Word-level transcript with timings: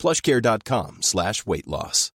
plushcare.com 0.00 1.02
slash 1.02 1.46
weight 1.46 1.66
loss. 1.66 2.12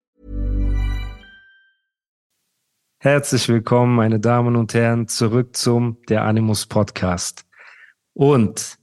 Herzlich 3.02 3.48
willkommen, 3.48 3.96
meine 3.96 4.20
Damen 4.20 4.56
und 4.56 4.74
Herren, 4.74 5.08
zurück 5.08 5.56
zum 5.56 5.96
Der 6.10 6.24
Animus 6.24 6.66
Podcast. 6.66 7.46
Und 8.12 8.76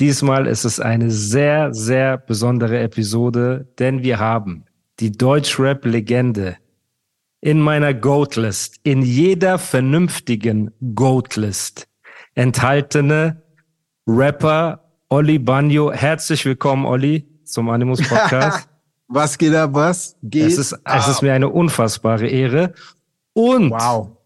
diesmal 0.00 0.46
ist 0.46 0.64
es 0.64 0.80
eine 0.80 1.10
sehr, 1.10 1.74
sehr 1.74 2.16
besondere 2.16 2.78
Episode, 2.80 3.68
denn 3.78 4.02
wir 4.02 4.18
haben 4.18 4.64
die 4.98 5.12
Deutschrap-Legende 5.12 6.56
in 7.42 7.60
meiner 7.60 7.92
Goat-List, 7.92 8.80
in 8.82 9.02
jeder 9.02 9.58
vernünftigen 9.58 10.70
Goat-List 10.94 11.86
enthaltene 12.34 13.42
Rapper 14.06 14.90
Olli 15.10 15.38
Banjo. 15.38 15.92
Herzlich 15.92 16.46
willkommen, 16.46 16.86
Olli, 16.86 17.28
zum 17.44 17.68
Animus 17.70 18.06
Podcast. 18.06 18.68
was 19.08 19.38
geht 19.38 19.54
ab, 19.54 19.70
was 19.74 20.16
geht 20.22 20.46
es 20.46 20.58
ist, 20.58 20.78
es 20.84 21.08
ist 21.08 21.22
mir 21.22 21.32
eine 21.34 21.48
unfassbare 21.48 22.26
Ehre. 22.26 22.74
Und 23.32 23.70
Wow. 23.70 24.16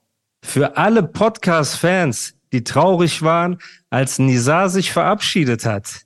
für 0.44 0.76
alle 0.76 1.02
Podcast-Fans, 1.02 2.34
die 2.52 2.64
traurig 2.64 3.22
waren, 3.22 3.58
als 3.90 4.18
Nizar 4.18 4.68
sich 4.68 4.92
verabschiedet 4.92 5.64
hat, 5.64 6.02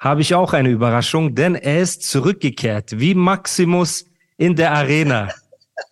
habe 0.00 0.20
ich 0.20 0.34
auch 0.34 0.52
eine 0.52 0.70
Überraschung, 0.70 1.34
denn 1.34 1.54
er 1.54 1.80
ist 1.80 2.02
zurückgekehrt, 2.02 2.98
wie 2.98 3.14
Maximus 3.14 4.04
in 4.36 4.54
der 4.56 4.72
Arena. 4.72 5.28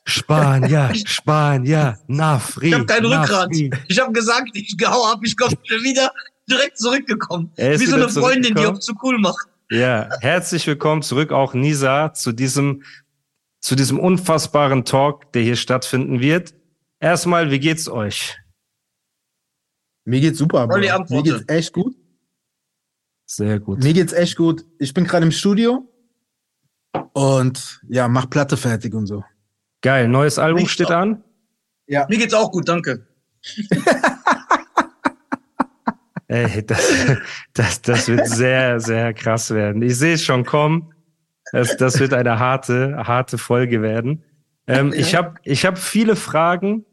Spanier, 0.05 0.93
Spanier, 1.07 1.99
Nafri. 2.07 2.69
Ich 2.69 2.75
habe 2.75 2.87
kein 2.87 3.05
Rückgrat. 3.05 3.51
Nafri. 3.51 3.71
Ich 3.89 3.99
habe 3.99 4.13
gesagt, 4.13 4.51
ich 4.55 4.77
hau 4.85 5.07
ab, 5.13 5.21
ich 5.23 5.37
komme 5.37 5.53
wieder 5.83 6.13
direkt 6.49 6.79
zurückgekommen. 6.79 7.51
Ist 7.57 7.81
Wie 7.81 7.87
so 7.87 7.97
eine 7.97 8.09
Freundin, 8.09 8.55
die 8.55 8.67
auch 8.67 8.79
zu 8.79 8.95
cool 9.03 9.19
macht. 9.19 9.47
Ja, 9.73 10.11
herzlich 10.21 10.67
willkommen 10.67 11.01
zurück 11.01 11.33
auch 11.33 11.55
Nisa 11.55 12.13
zu 12.13 12.33
diesem 12.33 12.83
zu 13.59 13.75
diesem 13.75 13.99
unfassbaren 13.99 14.85
Talk, 14.85 15.33
der 15.33 15.41
hier 15.45 15.57
stattfinden 15.57 16.21
wird. 16.21 16.53
Erstmal, 17.01 17.51
wie 17.51 17.59
geht's 17.59 17.89
euch? 17.89 18.37
Mir 20.05 20.21
geht's 20.21 20.37
super, 20.37 20.67
Bro. 20.69 20.77
Mir 20.77 21.23
geht's 21.23 21.45
echt 21.49 21.73
gut. 21.73 21.97
Sehr 23.25 23.61
gut. 23.61 23.83
Mir 23.83 23.95
geht's 23.95 24.13
echt 24.13 24.37
gut. 24.37 24.63
Ich 24.79 24.93
bin 24.93 25.05
gerade 25.05 25.25
im 25.25 25.33
Studio 25.33 25.91
und 27.15 27.81
ja, 27.89 28.09
mach 28.09 28.29
Platte 28.29 28.59
fertig 28.59 28.93
und 28.93 29.07
so. 29.07 29.25
Geil, 29.81 30.07
neues 30.07 30.39
Album 30.39 30.69
steht 30.69 30.89
auch. 30.89 30.97
an. 30.97 31.25
Ja. 31.87 32.07
Mir 32.11 32.19
geht's 32.19 32.35
auch 32.35 32.53
gut, 32.53 32.69
danke. 32.69 33.07
Ey, 36.33 36.65
das, 36.67 36.91
das, 37.53 37.83
das 37.83 38.09
wird 38.09 38.27
sehr, 38.27 38.81
sehr 38.81 39.13
krass 39.13 39.51
werden. 39.51 39.83
Ich 39.83 39.99
sehe 39.99 40.15
es 40.15 40.23
schon 40.25 40.45
kommen. 40.45 40.93
Das, 41.53 41.77
das 41.77 42.01
wird 42.01 42.15
eine 42.15 42.39
harte, 42.39 42.97
harte 43.07 43.37
Folge 43.37 43.83
werden. 43.83 44.25
Ähm, 44.67 44.93
Ich 44.95 45.15
habe 45.15 45.35
ich 45.45 45.67
hab 45.67 45.77
viele 45.79 46.17
Fragen. 46.17 46.87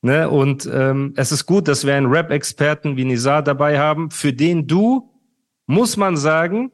Ne? 0.00 0.28
Und 0.30 0.68
ähm, 0.72 1.12
es 1.16 1.32
ist 1.32 1.44
gut, 1.46 1.68
dass 1.68 1.84
wir 1.86 1.94
einen 1.94 2.06
Rap-Experten 2.06 2.96
wie 2.96 3.04
Nizar 3.04 3.42
dabei 3.42 3.78
haben, 3.78 4.10
für 4.10 4.32
den 4.32 4.66
du, 4.66 5.10
muss 5.66 5.96
man 5.96 6.16
sagen, 6.16 6.72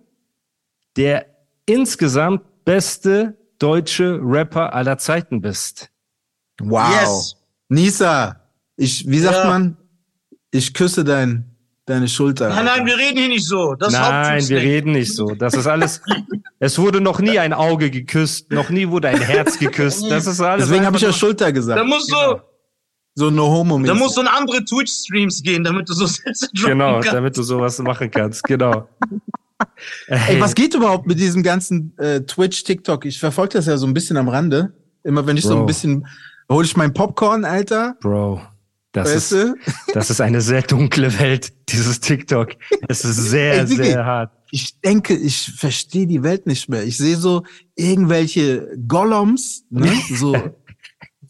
der 0.96 1.26
insgesamt 1.66 2.42
beste 2.64 3.36
deutsche 3.58 4.18
Rapper 4.22 4.74
aller 4.74 4.98
Zeiten 4.98 5.40
bist. 5.40 5.90
Wow. 6.60 6.90
Yes. 7.00 7.36
Nisa, 7.68 8.40
ich, 8.76 9.08
wie 9.08 9.18
sagt 9.20 9.36
Ja. 9.44 9.48
man? 9.48 9.76
Ich 10.50 10.74
küsse 10.74 11.04
dein, 11.04 11.56
deine 11.86 12.08
Schulter. 12.08 12.48
Nein, 12.50 12.64
nein, 12.64 12.86
wir 12.86 12.96
reden 12.96 13.18
hier 13.18 13.28
nicht 13.28 13.46
so. 13.46 13.74
Das 13.74 13.92
ist 13.92 13.98
Nein, 13.98 14.48
wir 14.48 14.58
reden 14.58 14.92
nicht 14.92 15.14
so. 15.14 15.34
Das 15.34 15.54
ist 15.54 15.66
alles. 15.66 16.00
es 16.58 16.78
wurde 16.78 17.00
noch 17.00 17.18
nie 17.20 17.38
ein 17.38 17.52
Auge 17.52 17.90
geküsst, 17.90 18.50
noch 18.52 18.70
nie 18.70 18.88
wurde 18.88 19.08
ein 19.08 19.20
Herz 19.20 19.58
geküsst. 19.58 20.10
Das 20.10 20.26
ist 20.26 20.40
alles. 20.40 20.66
Deswegen 20.68 20.86
habe 20.86 20.96
ich 20.96 21.02
ja 21.02 21.12
Schulter 21.12 21.52
gesagt. 21.52 21.78
Da 21.78 21.84
musst 21.84 22.08
Genau. 22.10 22.34
du, 22.34 22.40
so 23.14 23.30
no 23.30 23.48
homo 23.48 23.78
da 23.80 23.94
musst 23.94 24.16
du 24.16 24.20
in 24.20 24.28
andere 24.28 24.64
Twitch-Streams 24.64 25.42
gehen, 25.42 25.64
damit 25.64 25.88
du 25.88 25.92
so 25.94 26.06
Sätze 26.06 26.48
Genau, 26.54 26.94
kannst. 26.94 27.12
damit 27.12 27.36
du 27.36 27.42
sowas 27.42 27.78
machen 27.80 28.10
kannst. 28.10 28.44
Genau. 28.44 28.88
Ey, 30.06 30.40
was 30.40 30.54
geht 30.54 30.74
überhaupt 30.74 31.06
mit 31.06 31.18
diesem 31.18 31.42
ganzen 31.42 31.96
äh, 31.98 32.20
Twitch, 32.22 32.64
TikTok? 32.64 33.04
Ich 33.04 33.18
verfolge 33.18 33.54
das 33.54 33.66
ja 33.66 33.76
so 33.76 33.86
ein 33.86 33.94
bisschen 33.94 34.16
am 34.16 34.28
Rande. 34.28 34.72
Immer 35.02 35.26
wenn 35.26 35.36
ich 35.36 35.44
so 35.44 35.54
Bro. 35.54 35.60
ein 35.60 35.66
bisschen, 35.66 36.06
hole 36.50 36.64
ich 36.66 36.76
mein 36.76 36.92
Popcorn, 36.94 37.44
Alter. 37.44 37.96
Bro, 38.00 38.40
das 38.92 39.14
Weißt 39.14 39.32
ist, 39.32 39.32
du? 39.32 39.92
das 39.94 40.10
ist 40.10 40.20
eine 40.20 40.40
sehr 40.40 40.62
dunkle 40.62 41.18
Welt, 41.20 41.52
dieses 41.68 42.00
TikTok. 42.00 42.50
Es 42.88 43.04
ist 43.04 43.16
sehr, 43.16 43.60
Ey, 43.60 43.66
sehr 43.66 44.04
hart. 44.04 44.32
Ich 44.50 44.80
denke, 44.80 45.14
ich 45.14 45.52
verstehe 45.56 46.08
die 46.08 46.24
Welt 46.24 46.46
nicht 46.46 46.68
mehr. 46.68 46.82
Ich 46.82 46.96
sehe 46.96 47.16
so 47.16 47.44
irgendwelche 47.76 48.68
Gollums, 48.88 49.64
ne? 49.70 49.92
so 50.14 50.34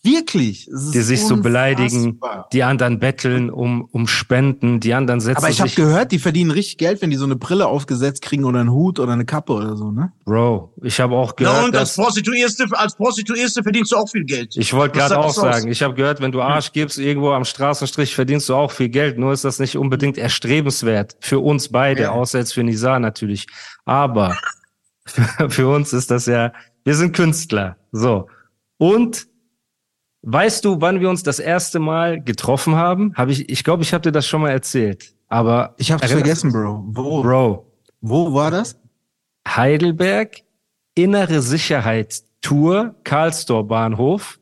wirklich. 0.03 0.67
Die 0.67 1.01
sich 1.01 1.27
so 1.27 1.37
beleidigen, 1.37 2.13
unfassbar. 2.13 2.49
die 2.53 2.63
anderen 2.63 2.99
betteln 2.99 3.51
um, 3.51 3.87
um 3.93 4.07
Spenden, 4.07 4.81
die 4.81 4.95
anderen 4.95 5.21
setzen 5.21 5.39
Aber 5.39 5.51
ich 5.51 5.61
habe 5.61 5.71
gehört, 5.71 6.13
die 6.13 6.19
verdienen 6.19 6.51
richtig 6.51 6.79
Geld, 6.79 7.03
wenn 7.03 7.11
die 7.11 7.17
so 7.17 7.25
eine 7.27 7.37
Brille 7.37 7.67
aufgesetzt 7.67 8.23
kriegen 8.23 8.45
oder 8.45 8.61
einen 8.61 8.71
Hut 8.71 8.99
oder 8.99 9.13
eine 9.13 9.25
Kappe 9.27 9.53
oder 9.53 9.77
so, 9.77 9.91
ne? 9.91 10.13
Bro, 10.25 10.73
ich 10.83 10.99
habe 11.01 11.15
auch 11.17 11.35
Ja, 11.39 11.51
gehört, 11.53 11.65
und 11.67 11.77
als 11.77 11.95
dass, 11.95 12.05
Prostituierste, 12.05 12.65
als 12.73 12.95
Prostituierste 12.97 13.63
verdienst 13.63 13.93
du 13.93 13.97
auch 13.97 14.09
viel 14.09 14.25
Geld. 14.25 14.57
Ich 14.57 14.73
wollte 14.73 14.99
gerade 14.99 15.19
auch 15.19 15.27
das 15.27 15.39
aus? 15.39 15.43
sagen, 15.57 15.69
ich 15.71 15.83
habe 15.83 15.95
gehört, 15.95 16.21
wenn 16.21 16.33
du 16.33 16.41
Arsch 16.41 16.73
gibst 16.73 16.99
irgendwo 16.99 17.31
am 17.33 17.45
Straßenstrich, 17.45 18.15
verdienst 18.15 18.49
du 18.49 18.55
auch 18.55 18.71
viel 18.71 18.89
Geld. 18.89 19.19
Nur 19.19 19.33
ist 19.33 19.45
das 19.45 19.59
nicht 19.59 19.77
unbedingt 19.77 20.17
erstrebenswert 20.19 21.17
für 21.21 21.41
uns 21.41 21.69
beide, 21.69 22.03
Ja. 22.05 22.11
außer 22.13 22.39
jetzt 22.39 22.55
für 22.55 22.63
Nisa 22.65 22.99
natürlich. 22.99 23.47
Aber 23.85 24.37
für, 25.07 25.25
für 25.51 25.69
uns 25.69 25.93
ist 25.93 26.11
das 26.11 26.27
ja, 26.27 26.53
wir 26.85 26.95
sind 26.95 27.15
Künstler. 27.15 27.77
So. 27.93 28.29
Und 28.79 29.27
weißt 30.23 30.65
du, 30.65 30.81
wann 30.81 31.01
wir 31.01 31.09
uns 31.11 31.23
das 31.23 31.39
erste 31.39 31.79
Mal 31.79 32.23
getroffen 32.23 32.77
haben? 32.77 33.13
Habe 33.17 33.33
ich, 33.33 33.49
ich 33.49 33.65
glaube, 33.65 33.83
ich 33.83 33.93
habe 33.95 34.03
dir 34.03 34.13
das 34.13 34.27
schon 34.27 34.41
mal 34.43 34.51
erzählt. 34.51 35.15
Aber 35.29 35.75
Ich 35.79 35.93
hab's 35.93 36.03
Erinnerst- 36.03 36.41
vergessen, 36.43 36.53
Bro. 36.53 36.85
Wo, 36.89 37.23
Bro, 37.23 37.73
wo 38.01 38.35
war 38.35 38.51
das? 38.51 38.77
Heidelberg, 39.47 40.39
innere 40.95 41.41
Sicherheit 41.43 42.23
Tour, 42.43 42.95
Karlstor 43.05 43.67
Bahnhof, 43.67 44.39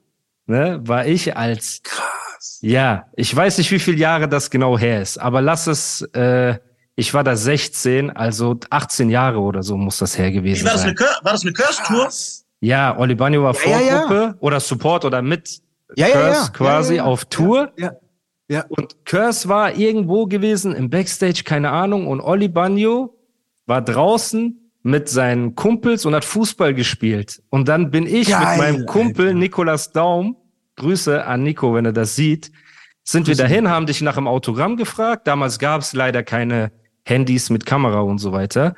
ne, 0.47 0.81
war 0.85 1.07
ich 1.07 1.37
als 1.37 1.81
Krass. 1.83 2.59
Ja, 2.63 3.07
ich 3.17 3.35
weiß 3.35 3.59
nicht, 3.59 3.71
wie 3.71 3.79
viele 3.79 3.97
Jahre 3.99 4.29
das 4.29 4.51
genau 4.51 4.79
her 4.79 5.03
ist, 5.03 5.19
aber 5.19 5.41
lass 5.41 5.67
es, 5.67 6.03
äh, 6.15 6.59
ich 6.95 7.13
war 7.15 7.25
da 7.25 7.37
16, 7.37 8.11
also 8.11 8.59
18 8.71 9.11
Jahre 9.11 9.39
oder 9.41 9.63
so 9.63 9.77
muss 9.77 9.99
das 9.99 10.17
her 10.19 10.31
gewesen 10.33 10.65
War 10.65 10.73
das 10.75 10.83
eine, 10.85 10.95
sein. 10.97 11.09
War 11.23 11.33
das 11.33 11.43
eine 11.43 11.53
Curse-Tour? 11.53 12.09
Ja, 12.61 12.97
Oli 12.99 13.15
Banjo 13.15 13.43
war 13.45 13.55
Ja, 13.55 13.61
ja, 13.71 13.81
ja. 13.81 13.99
Vorgruppe 14.01 14.37
oder 14.41 14.61
Support 14.61 15.05
oder 15.05 15.23
mit 15.23 15.61
Ja, 15.97 16.09
ja, 16.09 16.13
Curse 16.13 16.41
ja. 16.41 16.49
quasi 16.53 16.95
Ja, 16.95 16.97
ja, 16.97 17.05
ja. 17.05 17.11
auf 17.11 17.25
Tour. 17.27 17.73
Ja. 17.77 17.93
Ja. 18.51 18.65
Und 18.69 19.05
Curse 19.05 19.49
war 19.49 19.77
irgendwo 19.77 20.27
gewesen 20.27 20.75
im 20.75 20.89
Backstage, 20.89 21.43
keine 21.45 21.71
Ahnung. 21.71 22.07
Und 22.07 22.21
Oli 22.21 22.49
Banjo 22.49 23.15
war 23.67 23.83
draußen 23.83 24.73
mit 24.83 25.09
seinen 25.09 25.55
Kumpels 25.55 26.07
und 26.07 26.15
hat 26.15 26.25
Fußball 26.25 26.73
gespielt. 26.73 27.43
Und 27.51 27.69
dann 27.69 27.91
bin 27.91 28.07
ich 28.07 28.29
Geil, 28.29 28.41
mit 28.41 28.59
meinem 28.59 28.87
Kumpel 28.87 29.27
Alter. 29.27 29.39
Nikolas 29.39 29.93
Daum, 29.93 30.37
Grüße 30.77 31.25
an 31.25 31.43
Nico, 31.43 31.75
wenn 31.75 31.85
er 31.85 31.93
das 31.93 32.17
sieht, 32.17 32.51
sind 33.05 33.27
wir 33.27 33.35
Grüße, 33.35 33.43
dahin, 33.43 33.69
haben 33.69 33.87
dich 33.87 34.01
nach 34.01 34.15
dem 34.15 34.27
Autogramm 34.27 34.77
gefragt. 34.77 35.27
Damals 35.27 35.59
gab 35.59 35.83
es 35.83 35.93
leider 35.93 36.23
keine 36.23 36.73
Handys 37.05 37.51
mit 37.51 37.67
Kamera 37.67 38.01
und 38.01 38.19
so 38.19 38.33
weiter. 38.33 38.75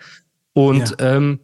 Und 0.52 0.96
ähm, 0.98 1.38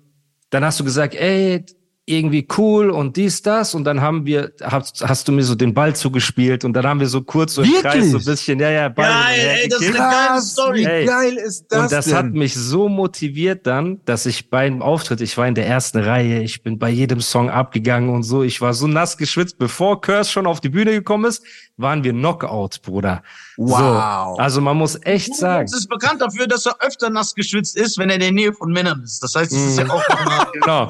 dann 0.50 0.64
hast 0.64 0.80
du 0.80 0.84
gesagt, 0.84 1.14
ey, 1.14 1.64
irgendwie 2.08 2.46
cool 2.56 2.90
und 2.90 3.16
dies, 3.16 3.42
das. 3.42 3.74
Und 3.74 3.82
dann 3.82 4.00
haben 4.00 4.26
wir, 4.26 4.52
hast, 4.62 5.02
hast 5.06 5.26
du 5.26 5.32
mir 5.32 5.42
so 5.42 5.56
den 5.56 5.74
Ball 5.74 5.96
zugespielt 5.96 6.64
und 6.64 6.72
dann 6.72 6.86
haben 6.86 7.00
wir 7.00 7.08
so 7.08 7.20
kurz 7.22 7.54
so 7.54 7.62
im 7.62 7.68
Wirklich? 7.68 7.82
Kreis 7.92 8.10
so 8.12 8.18
ein 8.18 8.24
bisschen, 8.24 8.60
ja, 8.60 8.70
ja, 8.70 8.88
Ball 8.88 9.10
Geil, 9.10 9.58
ey, 9.62 9.68
das 9.68 9.80
ist 9.80 9.88
eine 9.88 9.98
geile 9.98 10.40
Story. 10.42 10.78
wie 10.80 10.84
Ey. 10.84 11.04
geil 11.04 11.34
ist 11.36 11.66
das 11.68 11.80
Und 11.82 11.92
das 11.92 12.04
denn? 12.04 12.14
hat 12.14 12.26
mich 12.32 12.54
so 12.54 12.88
motiviert 12.88 13.66
dann, 13.66 14.00
dass 14.04 14.24
ich 14.24 14.50
beim 14.50 14.82
Auftritt, 14.82 15.20
ich 15.20 15.36
war 15.36 15.48
in 15.48 15.56
der 15.56 15.66
ersten 15.66 15.98
Reihe, 15.98 16.42
ich 16.42 16.62
bin 16.62 16.78
bei 16.78 16.90
jedem 16.90 17.20
Song 17.20 17.50
abgegangen 17.50 18.10
und 18.10 18.22
so, 18.22 18.44
ich 18.44 18.60
war 18.60 18.72
so 18.72 18.86
nass 18.86 19.16
geschwitzt. 19.18 19.58
Bevor 19.58 20.00
Curse 20.00 20.30
schon 20.30 20.46
auf 20.46 20.60
die 20.60 20.68
Bühne 20.68 20.92
gekommen 20.92 21.24
ist, 21.24 21.42
waren 21.76 22.04
wir 22.04 22.12
Knockout, 22.12 22.82
Bruder. 22.82 23.24
Wow. 23.56 24.36
So, 24.36 24.42
also 24.42 24.60
man 24.60 24.76
muss 24.76 24.96
echt 25.02 25.34
sagen. 25.34 25.64
Es 25.64 25.74
ist 25.74 25.88
bekannt 25.88 26.22
dafür, 26.22 26.46
dass 26.46 26.66
er 26.66 26.76
öfter 26.80 27.10
nass 27.10 27.34
geschwitzt 27.34 27.76
ist, 27.76 27.98
wenn 27.98 28.10
er 28.10 28.14
in 28.14 28.20
der 28.20 28.32
Nähe 28.32 28.52
von 28.52 28.70
Männern 28.72 29.02
ist. 29.02 29.20
Das 29.24 29.34
heißt, 29.34 29.50
es 29.50 29.58
ist 29.58 29.80
Mhm. 29.80 29.86
ja 29.88 29.92
auch 29.92 30.08
nochmal. 30.08 30.46
Genau. 30.52 30.88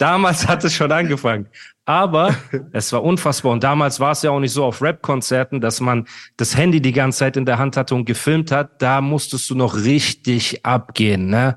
Damals 0.00 0.48
hat 0.48 0.64
es 0.64 0.72
schon 0.74 0.90
angefangen. 0.90 1.48
Aber 1.84 2.34
es 2.72 2.92
war 2.92 3.04
unfassbar. 3.04 3.52
Und 3.52 3.62
damals 3.62 4.00
war 4.00 4.12
es 4.12 4.22
ja 4.22 4.30
auch 4.30 4.40
nicht 4.40 4.52
so 4.52 4.64
auf 4.64 4.82
Rap-Konzerten, 4.82 5.60
dass 5.60 5.80
man 5.80 6.06
das 6.36 6.56
Handy 6.56 6.80
die 6.80 6.92
ganze 6.92 7.20
Zeit 7.20 7.36
in 7.36 7.44
der 7.44 7.58
Hand 7.58 7.76
hatte 7.76 7.94
und 7.94 8.04
gefilmt 8.04 8.50
hat. 8.50 8.80
Da 8.82 9.00
musstest 9.00 9.48
du 9.50 9.54
noch 9.54 9.76
richtig 9.76 10.64
abgehen, 10.64 11.28
ne? 11.28 11.56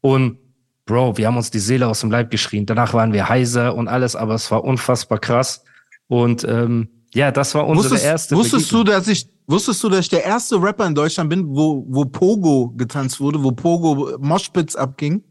Und 0.00 0.38
Bro, 0.86 1.16
wir 1.16 1.26
haben 1.28 1.38
uns 1.38 1.50
die 1.50 1.60
Seele 1.60 1.86
aus 1.86 2.00
dem 2.00 2.10
Leib 2.10 2.30
geschrien. 2.30 2.66
Danach 2.66 2.92
waren 2.92 3.14
wir 3.14 3.26
heiser 3.26 3.74
und 3.74 3.88
alles, 3.88 4.16
aber 4.16 4.34
es 4.34 4.50
war 4.50 4.64
unfassbar 4.64 5.18
krass. 5.18 5.64
Und 6.08 6.44
ähm, 6.44 6.88
ja, 7.14 7.30
das 7.30 7.54
war 7.54 7.66
unsere 7.66 7.92
wusstest, 7.92 8.04
erste. 8.04 8.36
Wusstest 8.36 8.68
Begegnung. 8.68 8.84
du, 8.84 8.92
dass 8.92 9.08
ich, 9.08 9.26
wusstest 9.46 9.82
du, 9.82 9.88
dass 9.88 10.00
ich 10.00 10.08
der 10.10 10.24
erste 10.24 10.60
Rapper 10.60 10.86
in 10.86 10.94
Deutschland 10.94 11.30
bin, 11.30 11.46
wo, 11.48 11.86
wo 11.88 12.04
Pogo 12.04 12.74
getanzt 12.76 13.18
wurde, 13.18 13.42
wo 13.42 13.52
Pogo 13.52 14.18
Moshpits 14.18 14.76
abging? 14.76 15.22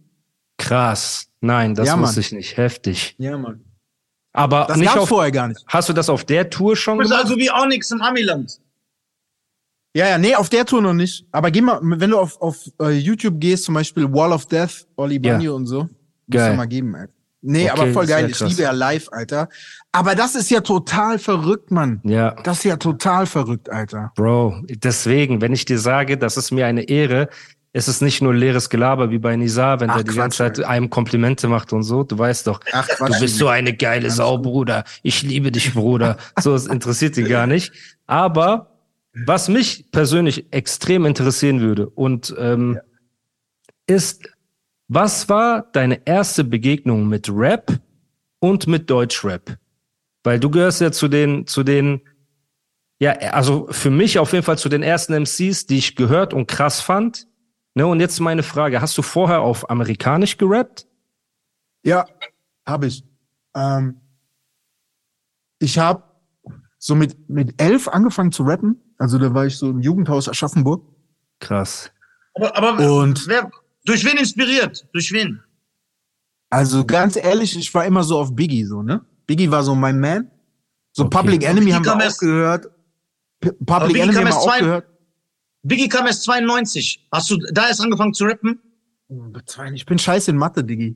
Krass. 0.73 1.27
Nein, 1.41 1.75
das 1.75 1.87
Ja, 1.87 1.99
wusste 1.99 2.19
ich 2.21 2.31
nicht. 2.31 2.57
Heftig. 2.57 3.15
Ja, 3.19 3.37
Mann. 3.37 3.61
Aber 4.33 4.65
Das 4.67 4.77
nicht 4.77 4.87
gab's 4.87 5.01
auf, 5.03 5.09
vorher 5.09 5.31
gar 5.31 5.47
nicht. 5.47 5.63
hast 5.67 5.89
du 5.89 5.93
das 5.93 6.09
auf 6.09 6.23
der 6.25 6.49
Tour 6.49 6.75
schon 6.75 6.95
Du 6.95 6.99
bist 7.01 7.11
gemacht? 7.11 7.25
also 7.25 7.37
wie 7.37 7.51
Onyx 7.51 7.91
im 7.91 8.01
Amiland. 8.01 8.59
Ja, 9.95 10.07
ja, 10.09 10.17
nee, 10.17 10.33
auf 10.33 10.49
der 10.49 10.65
Tour 10.65 10.81
noch 10.81 10.93
nicht. 10.93 11.27
Aber 11.31 11.51
geh 11.51 11.61
mal, 11.61 11.79
wenn 11.83 12.09
du 12.09 12.17
auf, 12.17 12.41
auf 12.41 12.57
äh, 12.81 12.89
YouTube 12.89 13.39
gehst, 13.39 13.65
zum 13.65 13.75
Beispiel 13.75 14.11
Wall 14.11 14.31
of 14.33 14.47
Death, 14.47 14.87
Oli 14.95 15.19
Ja. 15.23 15.33
Banyo 15.33 15.55
und 15.55 15.67
so, 15.67 15.81
musst 15.83 15.91
Geil. 16.31 16.51
du 16.51 16.57
mal 16.57 16.65
geben, 16.65 16.95
Alter. 16.95 17.13
Nee, 17.45 17.69
Okay, 17.69 17.81
aber 17.81 17.91
voll 17.91 18.07
geil. 18.07 18.27
Ich 18.29 18.39
liebe 18.39 18.61
ja 18.63 18.71
live, 18.71 19.09
Alter. 19.11 19.49
Aber 19.91 20.15
das 20.15 20.33
ist 20.33 20.49
ja 20.49 20.61
total 20.61 21.19
verrückt, 21.19 21.69
Mann. 21.71 21.99
Ja, 22.05 22.31
Das 22.43 22.59
ist 22.59 22.63
ja 22.63 22.77
total 22.77 23.25
verrückt, 23.27 23.69
Alter. 23.69 24.13
Bro. 24.15 24.63
Deswegen, 24.69 25.41
wenn 25.41 25.51
ich 25.53 25.65
dir 25.65 25.77
sage, 25.77 26.17
das 26.17 26.37
ist 26.37 26.51
mir 26.51 26.65
eine 26.65 26.83
Ehre, 26.83 27.27
es 27.75 27.87
ist 27.87 28.01
nicht 28.01 28.21
nur 28.21 28.35
leeres 28.35 28.69
Gelaber 28.69 29.09
wie 29.09 29.17
bei 29.17 29.35
Nizar, 29.35 29.79
wenn 29.79 29.89
Ach, 29.89 29.95
der 29.95 30.03
die 30.03 30.15
ganze 30.15 30.37
Zeit 30.37 30.63
einem 30.63 30.91
Komplimente 30.91 31.47
macht 31.47 31.73
und 31.73 31.81
so. 31.81 32.03
Du 32.03 32.17
weißt 32.17 32.45
doch, 32.45 32.59
Ach, 32.71 32.87
du 32.87 32.95
Quatsch. 32.95 33.19
bist 33.19 33.37
so 33.37 33.47
eine 33.47 33.75
geile 33.75 34.11
Sau, 34.11 34.37
Bruder. 34.37 34.83
Ich 35.01 35.23
liebe 35.23 35.51
dich, 35.51 35.73
Bruder. 35.73 36.17
So, 36.39 36.53
es 36.53 36.67
interessiert 36.67 37.17
ihn 37.17 37.27
gar 37.27 37.47
nicht. 37.47 37.73
Aber 38.05 38.77
was 39.25 39.49
mich 39.49 39.91
persönlich 39.91 40.53
extrem 40.53 41.05
interessieren 41.05 41.61
würde 41.61 41.89
und 41.89 42.33
ähm, 42.37 42.79
ist, 43.87 44.29
was 44.87 45.27
war 45.27 45.67
deine 45.73 46.05
erste 46.05 46.43
Begegnung 46.43 47.07
mit 47.07 47.27
Rap 47.29 47.79
und 48.39 48.67
mit 48.67 48.87
Deutschrap? 48.87 49.57
Weil 50.23 50.39
du 50.39 50.51
gehörst 50.51 50.79
ja 50.79 50.91
zu 50.91 51.07
den, 51.07 51.47
zu 51.47 51.63
den, 51.63 52.01
ja, 52.99 53.13
also 53.31 53.67
für 53.71 53.89
mich 53.89 54.19
auf 54.19 54.31
jeden 54.31 54.45
Fall 54.45 54.59
zu 54.59 54.69
den 54.69 54.83
ersten 54.83 55.13
MCs, 55.13 55.65
die 55.65 55.79
ich 55.79 55.95
gehört 55.95 56.35
und 56.35 56.47
krass 56.47 56.79
fand. 56.79 57.27
Ne, 57.75 57.87
und 57.87 57.99
jetzt 57.99 58.19
meine 58.19 58.43
Frage, 58.43 58.81
hast 58.81 58.97
du 58.97 59.01
vorher 59.01 59.41
auf 59.41 59.69
amerikanisch 59.69 60.37
gerappt? 60.37 60.85
Ja, 61.83 62.05
habe 62.67 62.87
ich. 62.87 63.03
Ähm, 63.55 63.99
ich 65.59 65.79
habe 65.79 66.03
so 66.77 66.95
mit, 66.95 67.29
mit 67.29 67.59
elf 67.61 67.87
angefangen 67.87 68.31
zu 68.31 68.43
rappen. 68.43 68.79
Also 68.97 69.17
da 69.17 69.33
war 69.33 69.45
ich 69.45 69.57
so 69.57 69.69
im 69.69 69.79
Jugendhaus 69.81 70.29
Aschaffenburg. 70.29 70.85
Krass. 71.39 71.91
Aber, 72.35 72.55
aber 72.55 73.01
Und- 73.01 73.27
wer, 73.27 73.49
durch 73.85 74.05
wen 74.05 74.17
inspiriert? 74.17 74.87
Durch 74.93 75.11
wen? 75.11 75.41
Also 76.49 76.85
ganz 76.85 77.15
ehrlich, 77.15 77.57
ich 77.57 77.73
war 77.73 77.85
immer 77.85 78.03
so 78.03 78.19
auf 78.19 78.35
Biggie 78.35 78.65
so, 78.65 78.83
ne? 78.83 79.03
Biggie 79.25 79.49
war 79.49 79.63
so 79.63 79.73
mein 79.73 79.99
Man. 79.99 80.29
So 80.91 81.05
Okay. 81.05 81.17
Public 81.17 81.43
Enemy 81.43 81.71
haben 81.71 81.83
wir 81.85 81.95
auch 81.95 82.17
gehört. 82.17 82.67
Public 83.65 83.97
Enemy 83.97 84.13
haben 84.13 84.27
wir 84.27 84.35
auch 84.37 84.59
gehört. 84.59 84.85
Biggie 85.63 85.89
kam 85.89 86.05
erst 86.05 86.23
92. 86.23 87.07
Hast 87.11 87.29
du 87.29 87.37
da 87.51 87.67
erst 87.67 87.81
angefangen 87.81 88.13
zu 88.13 88.25
rappen? 88.25 88.59
Ich 89.73 89.85
bin 89.85 89.97
scheiße 89.97 90.31
in 90.31 90.37
Mathe, 90.37 90.63
Diggi. 90.63 90.95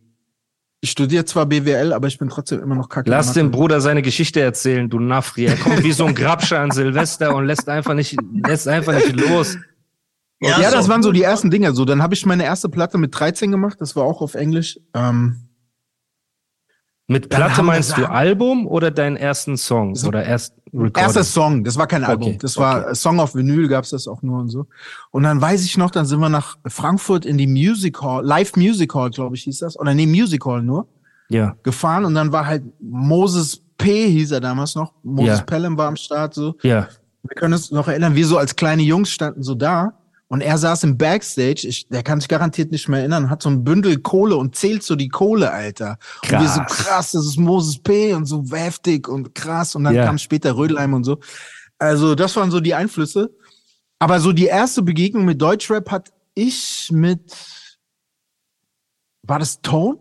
Ich 0.80 0.92
studiere 0.92 1.26
zwar 1.26 1.48
BWL, 1.48 1.92
aber 1.92 2.08
ich 2.08 2.20
bin 2.20 2.30
trotzdem 2.30 2.62
immer 2.62 2.76
noch 2.76 2.90
kacke. 2.90 3.10
Lass 3.10 3.34
den 3.34 3.50
Bruder 3.50 3.82
seine 3.82 4.02
Geschichte 4.04 4.42
erzählen, 4.42 4.90
du 4.90 5.00
Nafri. 5.00 5.46
Er 5.46 5.58
kommt 5.58 5.84
wie 5.84 5.92
so 5.92 6.06
ein 6.06 6.14
Grabscher 6.14 6.60
an 6.60 6.72
Silvester 6.72 7.36
und 7.36 7.46
lässt 7.46 7.68
einfach 7.68 7.96
nicht, 7.96 8.16
lässt 8.46 8.68
einfach 8.68 8.94
nicht 8.94 9.16
los. 9.16 9.58
Ja, 10.40 10.62
Ja, 10.62 10.70
das 10.70 10.88
waren 10.88 11.02
so 11.02 11.12
die 11.12 11.24
ersten 11.24 11.50
Dinge. 11.50 11.74
So, 11.74 11.84
dann 11.84 12.04
habe 12.04 12.14
ich 12.14 12.26
meine 12.28 12.44
erste 12.44 12.70
Platte 12.70 13.00
mit 13.00 13.18
13 13.18 13.50
gemacht. 13.52 13.82
Das 13.82 13.96
war 13.96 14.04
auch 14.04 14.22
auf 14.22 14.36
Englisch. 14.36 14.80
Ähm, 14.94 15.47
Mit 17.10 17.30
Platte 17.30 17.64
meinst 17.64 17.98
du 17.98 18.06
Album 18.06 18.68
oder 18.68 18.92
deinen 18.92 19.16
ersten 19.16 19.56
Song 19.58 19.96
So- 19.96 20.10
oder 20.10 20.24
erst 20.26 20.54
Recording? 20.74 20.94
erster 21.04 21.24
Song. 21.24 21.64
Das 21.64 21.78
war 21.78 21.88
kein 21.88 22.04
Album. 22.04 22.28
Okay, 22.30 22.38
Das 22.42 22.58
war 22.58 22.82
okay. 22.84 22.96
Song 22.96 23.20
auf 23.22 23.34
Vinyl. 23.34 23.70
Gab's 23.70 23.92
das 23.92 24.08
auch 24.10 24.22
nur 24.22 24.40
und 24.42 24.50
so. 24.50 24.68
Und 25.12 25.24
dann 25.24 25.40
weiß 25.40 25.64
ich 25.64 25.78
noch, 25.78 25.90
dann 25.92 26.06
sind 26.06 26.20
wir 26.20 26.28
nach 26.28 26.58
Frankfurt 26.68 27.26
in 27.26 27.38
die 27.38 27.48
Music 27.48 28.02
Hall, 28.02 28.26
Live 28.26 28.58
Music 28.58 28.94
Hall, 28.94 29.10
glaube 29.10 29.36
ich, 29.38 29.44
hieß 29.44 29.60
das. 29.60 29.80
Oder 29.80 29.94
nee, 29.94 30.06
Music 30.06 30.46
Hall 30.46 30.62
nur. 30.62 30.88
Ja, 31.30 31.56
Gefahren 31.64 32.04
und 32.06 32.14
dann 32.16 32.32
war 32.32 32.46
halt 32.46 32.64
Moses 32.82 33.62
P. 33.78 34.10
hieß 34.10 34.32
er 34.32 34.40
damals 34.42 34.76
noch. 34.76 34.94
Moses 35.04 35.40
Ja. 35.40 35.44
Pelham 35.46 35.78
war 35.78 35.88
am 35.88 35.96
Start 35.96 36.34
so. 36.34 36.56
ja, 36.64 36.88
Wir 37.24 37.36
können 37.36 37.54
uns 37.54 37.72
noch 37.72 37.88
erinnern, 37.88 38.16
wir 38.16 38.26
so 38.26 38.38
als 38.38 38.56
kleine 38.56 38.82
Jungs 38.84 39.10
standen 39.10 39.44
so 39.44 39.54
da 39.56 39.94
und 40.30 40.42
er 40.42 40.58
saß 40.58 40.84
im 40.84 40.98
Backstage, 40.98 41.66
ich, 41.68 41.88
der 41.88 42.04
kann 42.04 42.20
sich 42.20 42.28
garantiert 42.28 42.72
nicht 42.72 42.88
mehr 42.90 43.00
erinnern, 43.00 43.30
hat 43.30 43.42
so 43.44 43.50
ein 43.50 43.64
Bündel 43.64 44.00
Kohle 44.00 44.36
und 44.36 44.56
zählt 44.56 44.84
so 44.84 44.96
die 44.96 45.08
Kohle, 45.08 45.52
Alter. 45.52 45.98
Und 46.24 46.32
wir 46.32 46.48
so 46.48 46.60
Krass. 46.62 46.78
krass, 46.78 47.12
das 47.14 47.26
ist 47.26 47.38
Moses 47.38 47.80
P. 47.82 48.14
und 48.14 48.26
so 48.26 48.44
heftig 48.52 49.08
und 49.08 49.34
krass 49.36 49.76
und 49.76 49.86
dann 49.86 49.96
Ja. 49.96 50.06
kam 50.06 50.18
später 50.18 50.58
Rödelheim 50.58 50.94
und 50.94 51.04
so. 51.06 51.20
Also 51.80 52.16
das 52.16 52.36
waren 52.36 52.52
so 52.52 52.60
die 52.60 52.74
Einflüsse. 52.74 53.32
Aber 54.00 54.20
so 54.20 54.32
die 54.32 54.46
erste 54.46 54.82
Begegnung 54.84 55.26
mit 55.26 55.42
Deutschrap 55.42 55.90
hatte 55.90 56.12
ich 56.36 56.90
mit, 56.92 57.36
war 59.24 59.40
das 59.40 59.62
Tone? 59.62 59.98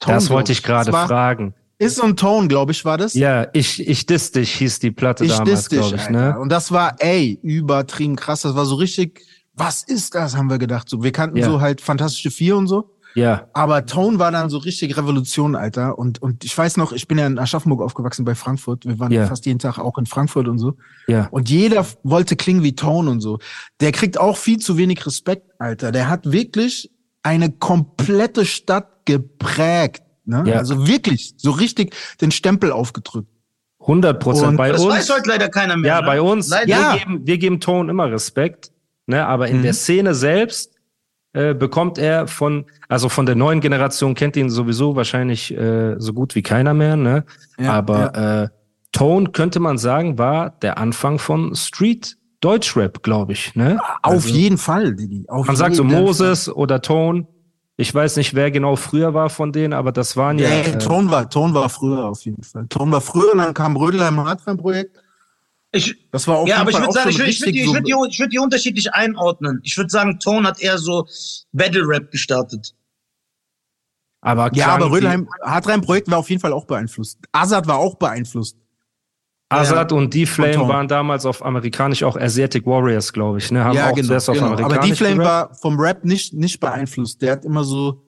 Tone, 0.00 0.14
das 0.16 0.28
wollte 0.30 0.52
ich 0.52 0.62
gerade 0.62 0.90
fragen. 0.90 1.54
Ist 1.78 1.96
so 1.96 2.02
ein 2.04 2.16
Tone, 2.16 2.48
glaube 2.48 2.72
ich, 2.72 2.84
war 2.86 2.96
das? 2.96 3.12
Ja, 3.14 3.48
ich, 3.52 3.86
ich 3.86 4.06
diss 4.06 4.32
dich 4.32 4.54
hieß 4.54 4.78
die 4.78 4.90
Platte 4.90 5.24
Ich 5.26 5.32
damals, 5.36 5.68
glaube 5.68 5.94
ich, 5.96 6.00
Alter. 6.02 6.10
ne? 6.12 6.38
Und 6.38 6.50
das 6.50 6.72
war, 6.72 6.96
ey, 7.00 7.38
übertrieben 7.42 8.16
krass. 8.16 8.42
Das 8.42 8.54
war 8.54 8.64
so 8.64 8.76
richtig, 8.76 9.20
was 9.54 9.82
ist 9.82 10.14
das, 10.14 10.36
haben 10.36 10.48
wir 10.48 10.58
gedacht. 10.58 10.88
So, 10.88 11.02
wir 11.02 11.12
kannten 11.12 11.36
Ja. 11.36 11.44
so 11.46 11.60
halt 11.60 11.80
Fantastische 11.82 12.30
Vier 12.30 12.56
und 12.56 12.66
so. 12.66 12.92
Ja, 13.14 13.48
Aber 13.54 13.86
Tone 13.86 14.18
war 14.18 14.30
dann 14.30 14.50
so 14.50 14.58
richtig 14.58 14.94
Revolution, 14.98 15.54
Alter. 15.56 15.98
Und, 15.98 16.20
und 16.20 16.44
ich 16.44 16.56
weiß 16.56 16.76
noch, 16.76 16.92
ich 16.92 17.08
bin 17.08 17.16
ja 17.18 17.26
in 17.26 17.38
Aschaffenburg 17.38 17.80
aufgewachsen 17.80 18.26
bei 18.26 18.34
Frankfurt. 18.34 18.84
Wir 18.84 18.98
waren 18.98 19.10
Ja. 19.10 19.26
fast 19.26 19.46
jeden 19.46 19.58
Tag 19.58 19.78
auch 19.78 19.96
in 19.96 20.04
Frankfurt 20.04 20.48
und 20.48 20.58
so. 20.58 20.76
ja, 21.08 21.26
Und 21.30 21.48
jeder 21.48 21.86
wollte 22.02 22.36
klingen 22.36 22.62
wie 22.62 22.74
Tone 22.74 23.10
und 23.10 23.20
so. 23.22 23.38
Der 23.80 23.92
kriegt 23.92 24.18
auch 24.20 24.36
viel 24.36 24.58
zu 24.58 24.76
wenig 24.76 25.06
Respekt, 25.06 25.50
Alter. 25.58 25.92
Der 25.92 26.08
hat 26.10 26.30
wirklich 26.30 26.90
eine 27.22 27.50
komplette 27.50 28.44
Stadt 28.44 29.06
geprägt. 29.06 30.02
Ne? 30.26 30.44
Ja. 30.46 30.56
Also 30.58 30.86
wirklich, 30.86 31.34
so 31.36 31.52
richtig 31.52 31.94
den 32.20 32.30
Stempel 32.30 32.72
aufgedrückt. 32.72 33.28
100 33.80 34.18
Prozent. 34.20 34.56
Bei 34.56 34.72
Das 34.72 34.82
uns, 34.82 34.94
weiß 34.94 35.10
heute 35.14 35.28
leider 35.28 35.48
keiner 35.48 35.76
mehr. 35.76 35.88
ja, 35.94 36.00
ne? 36.00 36.06
bei 36.06 36.20
uns, 36.20 36.48
Leider. 36.48 36.66
wir, 36.66 36.74
Ja. 36.74 36.96
geben, 36.96 37.20
wir 37.26 37.38
geben 37.38 37.60
Ton 37.60 37.88
immer 37.88 38.10
Respekt, 38.10 38.72
ne? 39.06 39.24
aber 39.26 39.48
in 39.48 39.58
Mhm. 39.58 39.62
der 39.62 39.74
Szene 39.74 40.14
selbst 40.14 40.72
äh, 41.34 41.52
bekommt 41.54 41.98
er 41.98 42.26
von, 42.28 42.64
also 42.88 43.08
von 43.10 43.26
der 43.26 43.34
neuen 43.34 43.60
Generation 43.60 44.14
kennt 44.14 44.36
ihn 44.36 44.48
sowieso 44.48 44.96
wahrscheinlich 44.96 45.54
äh, 45.54 45.94
so 45.98 46.14
gut 46.14 46.34
wie 46.34 46.42
keiner 46.42 46.72
mehr, 46.72 46.96
ne? 46.96 47.24
Ja, 47.58 47.72
aber 47.74 48.14
Äh, 48.44 48.48
Tone 48.92 49.28
könnte 49.32 49.60
man 49.60 49.76
sagen, 49.76 50.16
war 50.16 50.50
der 50.62 50.78
Anfang 50.78 51.18
von 51.18 51.54
Street 51.54 52.16
Deutschrap, 52.40 53.02
glaube 53.02 53.34
ich, 53.34 53.54
ne? 53.54 53.78
Auf 54.02 54.12
Also- 54.24 54.28
jeden 54.30 54.56
Fall, 54.56 54.94
Didi. 54.94 55.26
Auf 55.28 55.46
Man 55.46 55.56
sagt 55.56 55.74
so 55.74 55.84
Moses 55.84 56.48
oder 56.48 56.80
Tone. 56.80 57.26
Ich 57.78 57.94
weiß 57.94 58.16
nicht, 58.16 58.32
wer 58.34 58.50
genau 58.50 58.76
früher 58.76 59.12
war 59.12 59.28
von 59.28 59.52
denen, 59.52 59.74
aber 59.74 59.92
das 59.92 60.16
waren 60.16 60.38
ja. 60.38 60.48
Ja, 60.48 60.60
äh, 60.62 60.78
Ton 60.78 61.10
war, 61.10 61.28
Ton 61.28 61.52
war 61.52 61.68
früher 61.68 62.06
auf 62.06 62.24
jeden 62.24 62.42
Fall. 62.42 62.66
Ton 62.68 62.90
war 62.90 63.02
früher 63.02 63.32
und 63.32 63.38
dann 63.38 63.52
kam 63.52 63.76
Rödelheim 63.76 64.18
Hardline-Projekt. 64.24 64.98
Ich, 65.72 65.94
Das 66.10 66.26
war 66.26 66.36
auf 66.38 66.48
ja, 66.48 66.58
aber 66.58 66.70
ich 66.70 66.76
würde 66.76 66.88
auch 66.88 66.92
sagen, 66.92 67.10
ich 67.10 67.18
würde 67.18 67.30
ich 67.30 67.40
würd, 67.40 67.48
richtig 67.48 67.52
die- 67.64 67.68
ich 67.68 67.74
würd, 67.74 67.86
die, 67.86 68.10
ich 68.14 68.18
würd 68.20 68.32
die 68.32 68.38
unterschiedlich 68.38 68.94
einordnen. 68.94 69.60
Ich 69.62 69.76
würde 69.76 69.90
sagen, 69.90 70.18
Tone 70.20 70.48
hat 70.48 70.58
eher 70.60 70.78
so 70.78 71.06
Battle 71.52 71.82
Rap 71.86 72.10
gestartet. 72.10 72.74
aber 74.22 74.50
Ja, 74.54 74.68
aber 74.68 74.90
Rödelheim 74.90 75.28
Hardline-Projekt 75.42 76.10
war 76.10 76.18
auf 76.18 76.30
jeden 76.30 76.40
Fall 76.40 76.54
auch 76.54 76.64
beeinflusst. 76.64 77.18
Azad 77.32 77.66
war 77.66 77.76
auch 77.76 77.96
beeinflusst. 77.96 78.56
Azad 79.48 79.92
und 79.92 80.12
D-Flame 80.12 80.68
waren 80.68 80.88
damals 80.88 81.24
auf 81.24 81.44
amerikanisch 81.44 82.02
auch 82.02 82.16
Asiatic 82.16 82.66
Warriors, 82.66 83.12
glaube 83.12 83.38
ich, 83.38 83.50
ne? 83.52 83.64
Haben 83.64 83.76
ja, 83.76 83.90
auch 83.90 83.94
genau. 83.94 84.08
zuerst 84.08 84.28
auf 84.28 84.34
genau. 84.34 84.48
amerikanisch 84.48 84.78
Aber 84.78 84.88
D-Flame 84.88 85.24
war 85.24 85.54
vom 85.54 85.78
Rap 85.78 86.04
nicht, 86.04 86.34
nicht 86.34 86.58
beeinflusst. 86.58 87.22
Der 87.22 87.32
hat 87.32 87.44
immer 87.44 87.62
so 87.62 88.02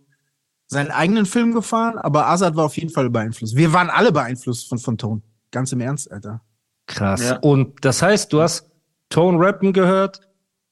seinen 0.67 0.91
eigenen 0.91 1.27
Film 1.27 1.55
gefahren, 1.55 1.97
aber 1.99 2.29
Azad 2.29 2.57
war 2.57 2.65
auf 2.65 2.77
jeden 2.77 2.91
Fall 2.91 3.09
beeinflusst. 3.09 3.57
Wir 3.57 3.73
waren 3.73 3.89
alle 3.89 4.11
beeinflusst 4.13 4.69
von, 4.69 4.79
von 4.79 4.99
Tone. 4.99 5.23
Ganz 5.51 5.73
im 5.73 5.81
Ernst, 5.81 6.11
Alter. 6.11 6.43
Krass. 6.87 7.23
Ja. 7.23 7.37
Und 7.39 7.85
das 7.85 8.03
heißt, 8.03 8.33
du 8.33 8.43
hast 8.43 8.71
Tone 9.09 9.39
rappen 9.39 9.73
gehört, 9.73 10.21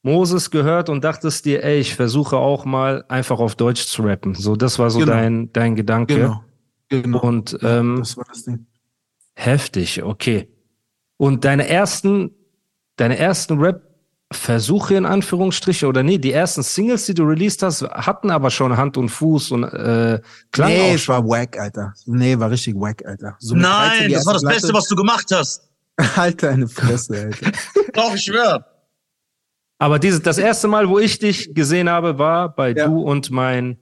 Moses 0.03 0.51
gehört 0.51 0.89
und 0.89 1.03
dachtest 1.03 1.45
dir, 1.45 1.63
ey, 1.63 1.79
ich 1.79 1.95
versuche 1.95 2.37
auch 2.37 2.65
mal 2.65 3.05
einfach 3.07 3.39
auf 3.39 3.55
Deutsch 3.55 3.85
zu 3.87 4.03
rappen. 4.03 4.35
So, 4.35 4.55
das 4.55 4.77
war 4.79 4.89
so 4.89 4.99
Genau. 4.99 5.13
dein, 5.13 5.53
dein 5.53 5.75
Gedanke. 5.75 6.15
Genau. 6.15 6.43
Genau. 6.89 7.19
Und 7.19 7.57
ähm, 7.63 7.97
das 7.99 8.17
war 8.17 8.25
das 8.29 8.43
Ding. 8.43 8.67
Heftig, 9.35 10.03
okay. 10.03 10.47
Und 11.17 11.45
deine 11.45 11.67
ersten, 11.67 12.31
deine 12.95 13.17
ersten 13.17 13.59
Versuche 14.31 14.95
in 14.95 15.05
Anführungsstriche 15.05 15.87
oder 15.87 16.03
nee, 16.03 16.17
die 16.17 16.33
ersten 16.33 16.61
Singles, 16.61 17.05
die 17.05 17.13
du 17.13 17.23
released 17.23 17.63
hast, 17.63 17.83
hatten 17.83 18.29
aber 18.29 18.49
schon 18.51 18.75
Hand 18.75 18.97
und 18.97 19.07
Fuß 19.09 19.51
und 19.51 19.63
äh, 19.63 20.19
klang 20.51 20.69
nee, 20.69 20.81
auch 20.91 20.95
es 20.95 21.07
war 21.07 21.23
wack, 21.25 21.57
Alter. 21.57 21.93
Nee, 22.05 22.37
war 22.37 22.51
richtig 22.51 22.75
wack, 22.75 23.05
Alter. 23.05 23.37
So 23.39 23.55
mit 23.55 23.63
13 23.63 23.99
Nein, 24.01 24.11
das 24.11 24.25
war 24.25 24.33
das 24.33 24.43
erste 24.43 24.55
Beste, 24.61 24.73
was 24.73 24.87
du 24.89 24.95
gemacht 24.95 25.27
hast. 25.33 25.63
Platte. 25.95 26.21
Alter, 26.21 26.49
eine 26.49 26.67
Fresse, 26.67 27.17
Alter. 27.23 27.51
Doch, 27.93 28.13
ich 28.13 28.23
schwör. 28.25 28.65
Aber 29.79 29.97
dieses, 29.97 30.21
das 30.21 30.37
erste 30.37 30.67
Mal, 30.67 30.89
wo 30.89 30.99
ich 30.99 31.19
dich 31.19 31.53
gesehen 31.55 31.89
habe, 31.89 32.17
war 32.19 32.53
bei 32.53 32.71
Ja. 32.73 32.87
du 32.87 33.01
und 33.01 33.31
mein 33.31 33.77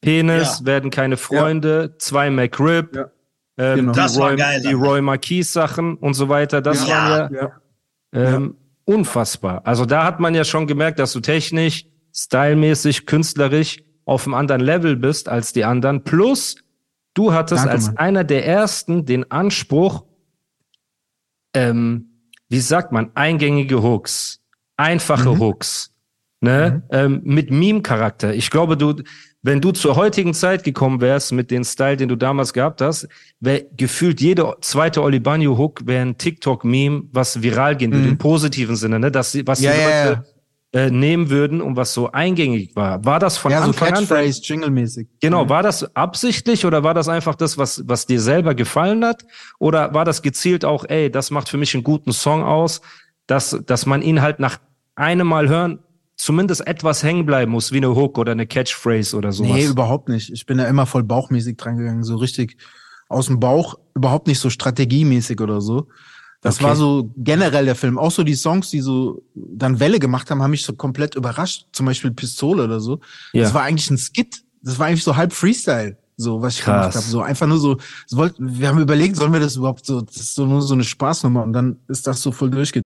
Penis 0.00 0.60
Ja. 0.60 0.66
werden 0.66 0.90
keine 0.90 1.16
Freunde, 1.16 1.96
zwei 1.98 2.30
McRib, 2.30 2.94
Ja. 2.94 3.10
Ähm, 3.58 3.76
Genau. 3.76 3.92
die, 3.92 3.96
Das 3.96 4.18
war 4.18 4.28
Roy, 4.30 4.36
geil, 4.36 4.62
die. 4.62 4.72
Roy 4.72 5.00
Marquis 5.00 5.52
Sachen 5.52 5.96
und 5.96 6.14
so 6.14 6.28
weiter. 6.28 6.60
Das 6.60 6.86
Ja. 6.86 7.10
waren 7.10 7.34
ja, 7.34 7.40
ja. 8.12 8.34
ähm, 8.36 8.56
unfassbar. 8.84 9.62
Also 9.66 9.84
da 9.86 10.04
hat 10.04 10.20
man 10.20 10.34
ja 10.34 10.44
schon 10.44 10.66
gemerkt, 10.66 10.98
dass 10.98 11.12
du 11.12 11.20
technisch, 11.20 11.86
stylmäßig, 12.14 13.06
künstlerisch 13.06 13.78
auf 14.04 14.24
einem 14.26 14.34
anderen 14.34 14.60
Level 14.62 14.96
bist 14.96 15.28
als 15.28 15.52
die 15.52 15.64
anderen. 15.64 16.04
Plus, 16.04 16.56
du 17.14 17.32
hattest 17.32 17.62
Danke, 17.64 17.72
als 17.72 17.86
Mann. 17.88 17.96
einer 17.98 18.24
der 18.24 18.46
ersten 18.46 19.04
den 19.04 19.30
Anspruch, 19.30 20.04
ähm, 21.54 22.10
wie 22.48 22.60
sagt 22.60 22.92
man, 22.92 23.10
eingängige 23.14 23.82
Hooks, 23.82 24.40
einfache 24.76 25.30
Mhm. 25.34 25.40
Hooks, 25.40 25.92
ne, 26.40 26.82
ähm, 26.90 27.22
mit 27.24 27.50
Meme-Charakter. 27.50 28.34
Ich 28.34 28.50
glaube, 28.50 28.76
du, 28.76 28.94
wenn 29.46 29.60
du 29.60 29.70
zur 29.72 29.96
heutigen 29.96 30.34
Zeit 30.34 30.64
gekommen 30.64 31.00
wärst 31.00 31.32
mit 31.32 31.50
dem 31.50 31.64
Style, 31.64 31.96
den 31.96 32.08
du 32.08 32.16
damals 32.16 32.52
gehabt 32.52 32.80
hast, 32.80 33.08
wäre 33.40 33.64
gefühlt 33.76 34.20
jede 34.20 34.54
zweite 34.60 35.02
Olibanio-Hook 35.02 35.86
wäre 35.86 36.02
ein 36.02 36.18
TikTok-Meme, 36.18 37.04
was 37.12 37.40
viral 37.42 37.76
gehen 37.76 37.92
würde, 37.92 38.04
Mhm. 38.06 38.12
im 38.12 38.18
positiven 38.18 38.76
Sinne, 38.76 38.98
ne, 38.98 39.10
sie, 39.22 39.46
was 39.46 39.60
Ja, 39.60 39.72
die 39.72 39.78
ja, 39.80 39.84
Leute 40.10 40.24
Äh, 40.72 40.90
nehmen 40.90 41.30
würden 41.30 41.62
und 41.62 41.76
was 41.76 41.94
so 41.94 42.10
eingängig 42.10 42.74
war. 42.74 43.02
War 43.04 43.18
das 43.20 43.38
von 43.38 43.50
Ja, 43.52 43.60
so 43.62 43.68
Anfang 43.68 43.88
an? 43.88 43.94
Catchphrase, 43.94 44.42
Jingle-mäßig. 44.42 45.06
Genau, 45.20 45.48
war 45.48 45.62
das 45.62 45.94
absichtlich 45.96 46.66
oder 46.66 46.82
war 46.82 46.92
das 46.92 47.08
einfach 47.08 47.34
das, 47.36 47.56
was, 47.56 47.82
was 47.86 48.04
dir 48.04 48.20
selber 48.20 48.54
gefallen 48.54 49.02
hat? 49.04 49.22
Oder 49.58 49.94
war 49.94 50.04
das 50.04 50.20
gezielt 50.22 50.64
auch, 50.66 50.84
ey, 50.86 51.08
das 51.10 51.30
macht 51.30 51.48
für 51.48 51.56
mich 51.56 51.72
einen 51.74 51.84
guten 51.84 52.12
Song 52.12 52.42
aus, 52.42 52.82
dass, 53.28 53.58
dass 53.64 53.86
man 53.86 54.02
ihn 54.02 54.20
halt 54.20 54.38
nach 54.40 54.58
einem 54.96 55.28
Mal 55.28 55.48
hören 55.48 55.78
zumindest 56.16 56.66
etwas 56.66 57.02
hängen 57.02 57.26
bleiben 57.26 57.52
muss, 57.52 57.72
wie 57.72 57.76
eine 57.78 57.94
Hook 57.94 58.18
oder 58.18 58.32
eine 58.32 58.46
Catchphrase 58.46 59.16
oder 59.16 59.32
sowas? 59.32 59.52
Nee, 59.52 59.66
überhaupt 59.66 60.08
nicht. 60.08 60.30
Ich 60.32 60.46
bin 60.46 60.58
da 60.58 60.66
immer 60.66 60.86
voll 60.86 61.02
bauchmäßig 61.04 61.56
dran 61.56 61.76
gegangen, 61.76 62.02
so 62.04 62.16
richtig 62.16 62.56
aus 63.08 63.26
dem 63.26 63.38
Bauch, 63.38 63.76
überhaupt 63.94 64.26
nicht 64.26 64.40
so 64.40 64.50
strategiemäßig 64.50 65.40
oder 65.40 65.60
so. 65.60 65.88
Das 66.42 66.56
Okay. 66.56 66.64
war 66.64 66.76
so 66.76 67.10
generell 67.16 67.64
der 67.64 67.74
Film. 67.74 67.98
Auch 67.98 68.10
so 68.10 68.22
die 68.22 68.34
Songs, 68.34 68.70
die 68.70 68.80
so 68.80 69.22
dann 69.34 69.80
Welle 69.80 69.98
gemacht 69.98 70.30
haben, 70.30 70.42
haben 70.42 70.50
mich 70.50 70.64
so 70.64 70.74
komplett 70.74 71.14
überrascht. 71.14 71.66
Zum 71.72 71.86
Beispiel 71.86 72.10
Pistole 72.10 72.64
oder 72.64 72.80
so. 72.80 73.00
Ja. 73.32 73.42
Das 73.42 73.54
war 73.54 73.62
eigentlich 73.62 73.90
ein 73.90 73.98
Skit. 73.98 74.42
Das 74.62 74.78
war 74.78 74.86
eigentlich 74.86 75.04
so 75.04 75.16
halb 75.16 75.32
Freestyle. 75.32 75.96
So, 76.18 76.40
was 76.40 76.54
ich 76.54 76.60
Krass. 76.62 76.80
gemacht 76.80 76.94
habe. 76.96 77.04
So 77.06 77.20
einfach 77.20 77.46
nur 77.46 77.58
so, 77.58 77.76
wollt, 78.12 78.34
wir 78.38 78.68
haben 78.68 78.80
überlegt, 78.80 79.16
sollen 79.16 79.32
wir 79.32 79.40
das 79.40 79.56
überhaupt 79.56 79.84
so, 79.84 80.00
das 80.00 80.16
ist 80.16 80.34
so 80.34 80.46
nur 80.46 80.62
so 80.62 80.72
eine 80.74 80.84
Spaßnummer 80.84 81.42
und 81.42 81.52
dann 81.52 81.76
ist 81.88 82.06
das 82.06 82.22
so 82.22 82.32
voll 82.32 82.50
durchgegangen. 82.50 82.85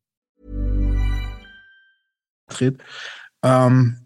Dreht. 2.51 2.77
Ähm, 3.43 3.97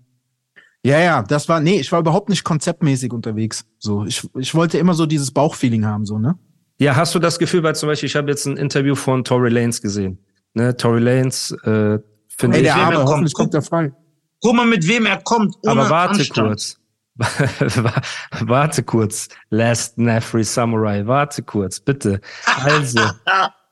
ja, 0.85 0.99
ja, 0.99 1.23
das 1.23 1.49
war, 1.49 1.59
nee, 1.59 1.79
ich 1.79 1.91
war 1.91 1.99
überhaupt 1.99 2.29
nicht 2.29 2.43
konzeptmäßig 2.43 3.11
unterwegs. 3.11 3.65
So, 3.79 4.05
ich, 4.05 4.27
ich 4.37 4.53
wollte 4.53 4.77
immer 4.77 4.93
so 4.93 5.05
dieses 5.05 5.31
Bauchfeeling 5.31 5.85
haben, 5.85 6.05
so, 6.05 6.19
ne? 6.19 6.37
Ja, 6.77 6.95
hast 6.95 7.15
du 7.15 7.19
das 7.19 7.39
Gefühl, 7.39 7.63
weil 7.63 7.75
zum 7.75 7.87
Beispiel, 7.87 8.07
ich 8.07 8.15
habe 8.15 8.29
jetzt 8.29 8.45
ein 8.45 8.57
Interview 8.57 8.95
von 8.95 9.23
Tory 9.23 9.49
Lanez 9.49 9.81
gesehen. 9.81 10.19
Ne, 10.53 10.75
Tory 10.77 10.99
Lanez, 10.99 11.51
äh, 11.63 11.99
finde 12.27 12.57
Ey, 12.57 12.63
ich. 12.63 12.67
der 12.67 12.75
wem 12.75 12.81
er 12.81 12.85
Arme, 12.85 12.95
kommt. 12.97 13.09
hoffentlich 13.09 13.33
kommt 13.33 13.53
er 13.53 13.61
frei. 13.61 13.93
Guck 14.41 14.55
mal, 14.55 14.65
mit 14.65 14.87
wem 14.87 15.05
er 15.05 15.21
kommt. 15.21 15.55
Ohne 15.63 15.81
Aber 15.81 15.89
warte 15.89 16.19
Anstand. 16.19 16.47
kurz. 16.49 16.79
warte 18.41 18.83
kurz. 18.83 19.29
Last 19.49 19.97
Nefri 19.97 20.43
Samurai, 20.43 21.07
warte 21.07 21.41
kurz, 21.43 21.79
bitte. 21.79 22.19
Also, 22.63 22.99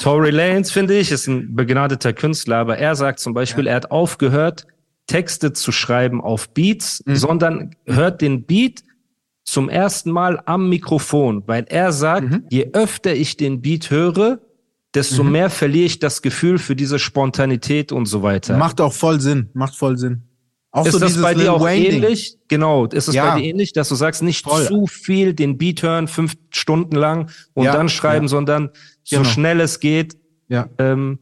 Tory 0.00 0.30
Lanez, 0.30 0.70
finde 0.70 0.96
ich, 0.98 1.10
ist 1.10 1.26
ein 1.26 1.54
begnadeter 1.54 2.12
Künstler, 2.12 2.56
aber 2.58 2.78
er 2.78 2.94
sagt 2.96 3.18
zum 3.20 3.32
Beispiel, 3.34 3.66
er 3.66 3.76
hat 3.76 3.90
aufgehört, 3.90 4.66
Texte 5.06 5.52
zu 5.52 5.72
schreiben 5.72 6.20
auf 6.20 6.48
Beats, 6.50 7.02
Mhm. 7.06 7.16
sondern 7.16 7.76
hört 7.86 8.20
den 8.20 8.44
Beat 8.44 8.82
zum 9.44 9.68
ersten 9.68 10.10
Mal 10.10 10.40
am 10.46 10.68
Mikrofon, 10.68 11.42
weil 11.46 11.64
er 11.68 11.92
sagt, 11.92 12.30
Mhm. 12.30 12.44
je 12.50 12.70
öfter 12.72 13.14
ich 13.14 13.36
den 13.36 13.60
Beat 13.60 13.90
höre, 13.90 14.40
desto 14.94 15.22
mehr 15.24 15.50
verliere 15.50 15.86
ich 15.86 15.98
das 15.98 16.22
Gefühl 16.22 16.58
für 16.58 16.76
diese 16.76 16.98
Spontanität 16.98 17.90
und 17.92 18.06
so 18.06 18.22
weiter. 18.22 18.56
Macht 18.56 18.80
auch 18.80 18.92
voll 18.92 19.20
Sinn, 19.20 19.50
macht 19.52 19.74
voll 19.76 19.98
Sinn. 19.98 20.22
Auch 20.70 20.86
Ist 20.86 20.92
so 20.92 20.98
das 20.98 21.20
bei 21.20 21.34
dir 21.34 21.52
auch 21.52 21.68
ähnlich? 21.68 22.36
Genau, 22.48 22.86
ist 22.86 23.06
es 23.08 23.14
Ja. 23.14 23.34
bei 23.34 23.40
dir 23.40 23.46
ähnlich, 23.46 23.72
dass 23.72 23.88
du 23.90 23.94
sagst, 23.94 24.22
nicht 24.22 24.44
Voll. 24.44 24.66
zu 24.66 24.86
viel 24.86 25.32
den 25.34 25.56
Beat 25.58 25.82
hören, 25.82 26.08
fünf 26.08 26.34
Stunden 26.50 26.96
lang 26.96 27.30
und 27.54 27.64
Ja, 27.64 27.72
dann 27.72 27.88
schreiben, 27.88 28.24
ja. 28.24 28.28
sondern 28.28 28.70
so 29.04 29.18
Genau. 29.18 29.28
schnell 29.28 29.60
es 29.60 29.78
geht. 29.80 30.16
Ja. 30.48 30.68
Ähm, 30.78 31.18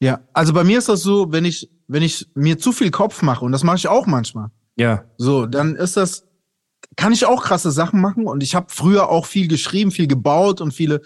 Ja, 0.00 0.20
also 0.32 0.52
bei 0.52 0.64
mir 0.64 0.78
ist 0.78 0.88
das 0.88 1.02
so, 1.02 1.30
wenn 1.30 1.44
ich, 1.44 1.70
wenn 1.86 2.02
ich 2.02 2.26
mir 2.34 2.58
zu 2.58 2.72
viel 2.72 2.90
Kopf 2.90 3.22
mache, 3.22 3.44
und 3.44 3.52
das 3.52 3.62
mache 3.62 3.76
ich 3.76 3.86
auch 3.86 4.06
manchmal, 4.06 4.48
ja, 4.76 5.04
so, 5.16 5.46
dann 5.46 5.76
ist 5.76 5.96
das, 5.96 6.26
kann 6.96 7.12
ich 7.12 7.24
auch 7.24 7.44
krasse 7.44 7.70
Sachen 7.70 8.00
machen 8.00 8.26
und 8.26 8.42
ich 8.42 8.54
habe 8.56 8.66
früher 8.70 9.08
auch 9.10 9.26
viel 9.26 9.46
geschrieben, 9.46 9.92
viel 9.92 10.08
gebaut 10.08 10.60
und 10.60 10.72
viele, 10.72 11.02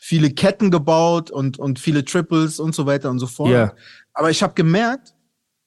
viele 0.00 0.30
Ketten 0.30 0.70
gebaut 0.72 1.30
und, 1.30 1.58
und 1.60 1.78
viele 1.78 2.04
Triples 2.04 2.58
und 2.58 2.74
so 2.74 2.86
weiter 2.86 3.08
und 3.10 3.20
so 3.20 3.28
fort. 3.28 3.50
ja, 3.50 3.72
Aber 4.14 4.30
ich 4.30 4.42
habe 4.42 4.54
gemerkt, 4.54 5.14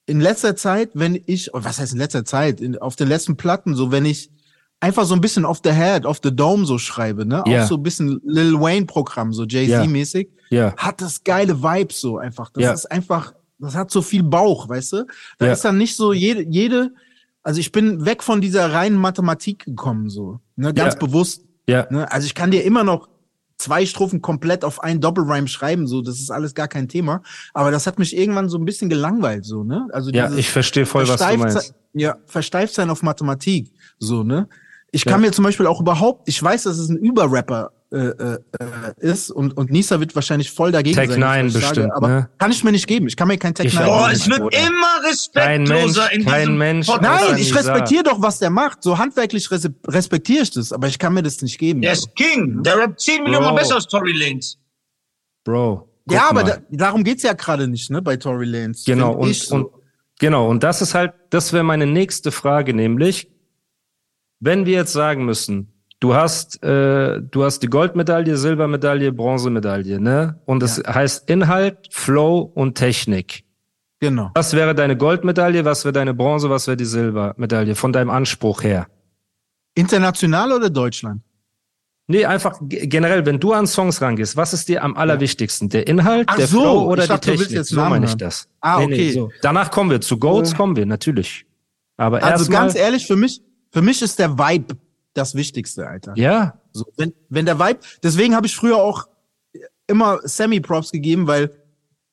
in 0.06 0.20
letzter 0.20 0.58
Zeit, 0.58 0.90
wenn 0.94 1.22
ich, 1.26 1.54
oder 1.54 1.64
was 1.64 1.80
heißt 1.80 1.94
in 1.94 2.00
letzter 2.00 2.26
Zeit, 2.26 2.60
in, 2.60 2.78
auf 2.78 2.98
den 2.98 3.08
letzten 3.08 3.38
Platten, 3.38 3.76
so 3.76 3.92
wenn 3.94 4.04
ich 4.04 4.30
einfach 4.84 5.06
so 5.06 5.16
ein 5.16 5.22
bisschen 5.22 5.46
off 5.46 5.62
the 5.64 5.72
head, 5.72 6.06
off 6.06 6.20
the 6.22 6.36
dome 6.36 6.66
so 6.66 6.78
schreibe, 6.78 7.26
ne, 7.26 7.42
Ja. 7.48 7.64
auch 7.64 7.68
so 7.68 7.76
ein 7.76 7.84
bisschen 7.84 8.20
Lil 8.26 8.60
Wayne 8.60 8.86
Programm, 8.86 9.32
so 9.34 9.46
Jay-Z-mäßig, 9.46 10.28
ja, 10.50 10.76
hat 10.76 11.02
das 11.02 11.24
geile 11.24 11.64
Vibes 11.64 12.02
so 12.02 12.18
einfach. 12.18 12.50
Das 12.52 12.64
ist 12.74 12.92
einfach, 12.92 13.34
das 13.60 13.76
hat 13.76 13.90
so 13.92 14.02
viel 14.02 14.24
Bauch, 14.24 14.68
weißt 14.68 14.94
du? 14.94 15.08
Da 15.38 15.46
ist 15.54 15.64
dann 15.66 15.78
nicht 15.78 15.96
so 15.96 16.12
jede, 16.14 16.44
jede, 16.50 16.92
also 17.44 17.60
ich 17.60 17.72
bin 17.72 18.06
weg 18.06 18.22
von 18.24 18.42
dieser 18.42 18.74
reinen 18.74 18.98
Mathematik 18.98 19.66
gekommen, 19.66 20.10
so, 20.10 20.40
ne, 20.58 20.74
ganz 20.74 20.98
bewusst. 20.98 21.44
ja, 21.68 21.88
Ne? 21.90 22.12
Also 22.12 22.26
ich 22.26 22.36
kann 22.36 22.52
dir 22.52 22.64
immer 22.66 22.84
noch 22.84 23.08
zwei 23.58 23.86
Strophen 23.86 24.22
komplett 24.22 24.66
auf 24.66 24.84
einen 24.84 25.00
Doppelrhyme 25.00 25.48
schreiben, 25.48 25.88
so, 25.88 26.02
das 26.02 26.20
ist 26.20 26.30
alles 26.30 26.54
gar 26.56 26.68
kein 26.68 26.90
Thema. 26.90 27.22
Aber 27.54 27.72
das 27.72 27.88
hat 27.88 28.00
mich 28.00 28.18
irgendwann 28.18 28.50
so 28.50 28.58
ein 28.58 28.66
bisschen 28.66 28.90
gelangweilt, 28.90 29.46
so, 29.46 29.64
ne? 29.64 29.88
Also 29.94 30.12
ja, 30.12 30.30
ich 30.36 30.50
verstehe 30.50 30.86
voll, 30.86 31.08
was 31.08 31.22
du 31.22 31.38
meinst. 31.38 31.74
Ja, 31.94 32.18
versteift 32.26 32.74
sein 32.74 32.90
auf 32.90 33.02
Mathematik, 33.02 33.72
so, 34.00 34.24
ne? 34.24 34.50
Ich 34.96 35.06
kann 35.06 35.14
Ja. 35.22 35.28
mir 35.28 35.32
zum 35.32 35.44
Beispiel 35.44 35.66
auch 35.66 35.82
überhaupt, 35.82 36.30
ich 36.30 36.42
weiß, 36.42 36.64
dass 36.64 36.78
es 36.78 36.88
ein 36.88 36.98
Überrapper 36.98 37.72
äh, 37.92 37.98
äh, 37.98 38.40
ist 38.98 39.32
und, 39.32 39.58
und 39.58 39.72
Nisa 39.72 40.00
wird 40.00 40.14
wahrscheinlich 40.16 40.52
voll 40.52 40.72
dagegen 40.72 40.96
Tech 40.96 41.10
sein. 41.10 41.20
Nine 41.20 41.48
was 41.50 41.56
ich 41.56 41.62
bestimmt, 41.62 41.92
aber 41.94 42.08
ne? 42.08 42.30
kann 42.38 42.52
ich 42.52 42.64
mir 42.64 42.72
nicht 42.72 42.88
geben. 42.88 43.08
Ich 43.08 43.18
kann 43.18 43.28
mir 43.28 43.38
kein 43.38 43.56
Tech 43.56 43.66
Ich 43.66 43.74
Nine 43.74 43.86
auch 43.88 44.00
Boah, 44.00 44.10
geben. 44.10 44.14
nicht. 44.14 44.22
es 44.22 44.40
wird 44.40 44.56
immer 44.56 45.10
respektloser 45.10 46.08
Kein 46.08 46.12
in 46.12 46.24
Mensch, 46.24 46.32
kein 46.32 46.40
diesem 46.42 46.58
Mensch 46.58 46.88
Podcast. 46.88 47.30
Nein, 47.30 47.38
ich 47.40 47.56
respektiere 47.56 48.04
doch, 48.04 48.22
was 48.22 48.40
der 48.40 48.50
macht. 48.52 48.84
So 48.84 48.98
handwerklich 48.98 49.50
res 49.52 49.68
respektiere 49.88 50.44
ich 50.44 50.52
das, 50.52 50.72
aber 50.72 50.88
ich 50.88 50.98
kann 51.00 51.14
mir 51.14 51.24
das 51.24 51.42
nicht 51.42 51.58
geben. 51.58 51.82
Der 51.82 51.94
ist 51.94 52.16
King. 52.16 52.62
Der 52.64 52.78
rappt 52.78 53.00
10 53.00 53.24
Millionen 53.24 53.46
Mal 53.46 53.54
besser 53.54 53.76
als 53.76 53.88
Tory 53.88 54.12
Lanez. 54.14 54.58
Bro, 55.44 55.88
ja, 56.10 56.30
aber 56.30 56.44
da, 56.44 56.58
darum 56.70 57.04
geht's 57.04 57.24
ja 57.24 57.34
gerade 57.34 57.68
nicht, 57.68 57.90
ne, 57.90 58.02
bei 58.02 58.18
Tory 58.18 58.46
Lanez. 58.46 58.86
Genau, 58.86 59.14
und, 59.14 59.30
ich 59.30 59.44
so. 59.44 59.56
und 59.56 59.68
genau, 60.20 60.50
und 60.50 60.64
das 60.64 60.82
ist 60.82 60.94
halt, 60.96 61.14
das 61.30 61.54
wäre 61.54 61.64
meine 61.64 61.86
nächste 61.86 62.32
Frage, 62.32 62.74
nämlich, 62.74 63.30
wenn 64.44 64.66
wir 64.66 64.74
jetzt 64.74 64.94
sagen 64.94 65.26
müssen, 65.26 65.72
du 66.00 66.14
hast, 66.16 66.62
äh, 66.64 67.22
du 67.22 67.44
hast 67.44 67.60
die 67.64 67.68
Goldmedaille, 67.68 68.36
Silbermedaille, 68.38 69.12
Bronzemedaille, 69.12 70.00
ne? 70.00 70.40
Und 70.46 70.62
es 70.64 70.82
heißt 70.86 71.30
Inhalt, 71.30 71.78
Flow 71.92 72.40
und 72.54 72.76
Technik. 72.76 73.44
genau. 74.00 74.32
Was 74.36 74.54
wäre 74.54 74.76
deine 74.76 74.98
Goldmedaille, 74.98 75.64
was 75.66 75.86
wäre 75.86 75.94
deine 75.94 76.14
Bronze, 76.14 76.50
was 76.50 76.68
wäre 76.68 76.76
die 76.78 76.86
Silbermedaille 76.86 77.76
von 77.76 77.94
deinem 77.94 78.10
Anspruch 78.10 78.64
her? 78.64 78.88
International 79.76 80.52
oder 80.52 80.70
Deutschland? 80.70 81.22
Nee, 82.08 82.26
einfach 82.26 82.60
generell, 82.62 83.26
wenn 83.26 83.40
du 83.40 83.54
an 83.54 83.66
Songs 83.66 84.02
rangehst, 84.02 84.36
was 84.36 84.52
ist 84.54 84.68
dir 84.68 84.84
am 84.84 84.98
allerwichtigsten? 84.98 85.70
Der 85.70 85.88
Inhalt, 85.88 86.28
Ach 86.30 86.36
der 86.36 86.48
so, 86.48 86.60
Flow 86.62 86.92
oder 86.92 87.04
ich 87.04 87.08
dachte, 87.10 87.32
die 87.32 87.38
du 87.38 87.40
willst 87.40 87.52
Technik? 87.54 87.66
so 87.68 87.82
meine 87.82 88.06
ich 88.06 88.16
das. 88.16 88.50
Ah, 88.60 88.82
okay. 88.82 89.12
so. 89.12 89.32
Danach 89.42 89.72
kommen 89.72 89.90
wir 89.90 90.02
zu 90.02 90.20
Goats, 90.20 90.52
Äh. 90.52 90.56
kommen 90.58 90.76
wir 90.76 90.86
natürlich. 90.86 91.46
Aber 91.96 92.22
Also 92.22 92.52
ganz 92.52 92.76
ehrlich, 92.76 93.08
für 93.08 93.16
mich, 93.16 93.42
für 93.74 93.82
mich 93.82 94.02
ist 94.02 94.20
der 94.20 94.38
Vibe 94.38 94.78
das 95.14 95.36
Wichtigste, 95.36 95.88
Alter. 95.88 96.14
ja, 96.16 96.60
So, 96.72 96.86
wenn, 96.98 97.14
wenn 97.30 97.46
der 97.46 97.60
Vibe, 97.60 97.80
deswegen 98.02 98.36
habe 98.36 98.48
ich 98.48 98.56
früher 98.56 98.78
auch 98.78 99.08
immer 99.88 100.20
Semi-Props 100.24 100.92
gegeben, 100.92 101.28
weil 101.28 101.52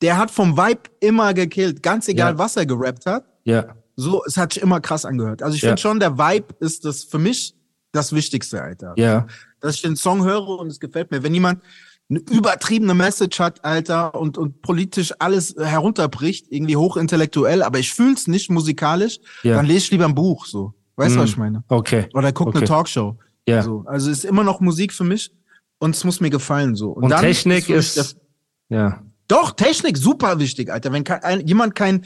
der 0.01 0.17
hat 0.17 0.29
vom 0.31 0.57
Vibe 0.57 0.81
immer 0.99 1.33
gekillt. 1.33 1.81
Ganz 1.81 2.07
egal, 2.07 2.33
Ja. 2.33 2.37
was 2.37 2.57
er 2.57 2.65
gerappt 2.65 3.05
hat. 3.05 3.25
ja, 3.45 3.75
So, 3.95 4.23
es 4.25 4.37
hat 4.37 4.53
sich 4.53 4.61
immer 4.63 4.79
krass 4.81 5.05
angehört. 5.05 5.41
Also 5.43 5.55
ich 5.55 5.61
Ja. 5.61 5.69
finde 5.69 5.81
schon, 5.81 5.99
der 5.99 6.17
Vibe 6.17 6.55
ist 6.59 6.85
das 6.85 7.03
für 7.03 7.19
mich 7.19 7.55
das 7.91 8.13
Wichtigste, 8.13 8.61
Alter. 8.61 8.93
ja, 8.97 9.27
Dass 9.59 9.75
ich 9.75 9.81
den 9.83 9.95
Song 9.95 10.23
höre 10.23 10.47
und 10.59 10.67
es 10.67 10.79
gefällt 10.79 11.11
mir. 11.11 11.21
Wenn 11.23 11.33
jemand 11.35 11.61
eine 12.09 12.19
übertriebene 12.19 12.93
Message 12.95 13.39
hat, 13.39 13.63
Alter, 13.63 14.15
und, 14.15 14.37
und 14.37 14.61
politisch 14.61 15.13
alles 15.19 15.55
herunterbricht, 15.57 16.47
irgendwie 16.49 16.75
hochintellektuell, 16.77 17.61
aber 17.63 17.79
ich 17.79 17.93
fühl's 17.93 18.27
nicht 18.27 18.49
musikalisch, 18.49 19.19
Ja. 19.43 19.55
dann 19.55 19.65
lese 19.65 19.85
ich 19.85 19.91
lieber 19.91 20.05
ein 20.05 20.15
Buch, 20.15 20.45
so. 20.45 20.73
Weißt 21.01 21.15
du, 21.15 21.19
Mm. 21.19 21.23
was 21.23 21.29
ich 21.31 21.37
meine? 21.37 21.63
okay. 21.67 22.07
Oder 22.13 22.31
guck 22.31 22.47
Okay. 22.49 22.59
eine 22.59 22.67
Talkshow. 22.67 23.17
Ja. 23.47 23.61
So. 23.63 23.83
Also 23.87 24.09
ist 24.11 24.23
immer 24.25 24.43
noch 24.43 24.59
Musik 24.61 24.93
für 24.93 25.03
mich 25.03 25.31
und 25.79 25.95
es 25.95 26.03
muss 26.03 26.21
mir 26.21 26.29
gefallen, 26.29 26.75
so. 26.75 26.91
Und 26.91 27.09
dann 27.09 27.21
Technik 27.21 27.67
mich 27.69 27.77
ist, 27.77 28.17
ja, 28.69 29.01
doch, 29.27 29.51
Technik, 29.51 29.97
super 29.97 30.37
wichtig, 30.39 30.71
Alter. 30.71 30.91
Wenn 30.91 31.03
kein, 31.03 31.23
ein, 31.23 31.47
jemand 31.47 31.73
kein, 31.75 32.05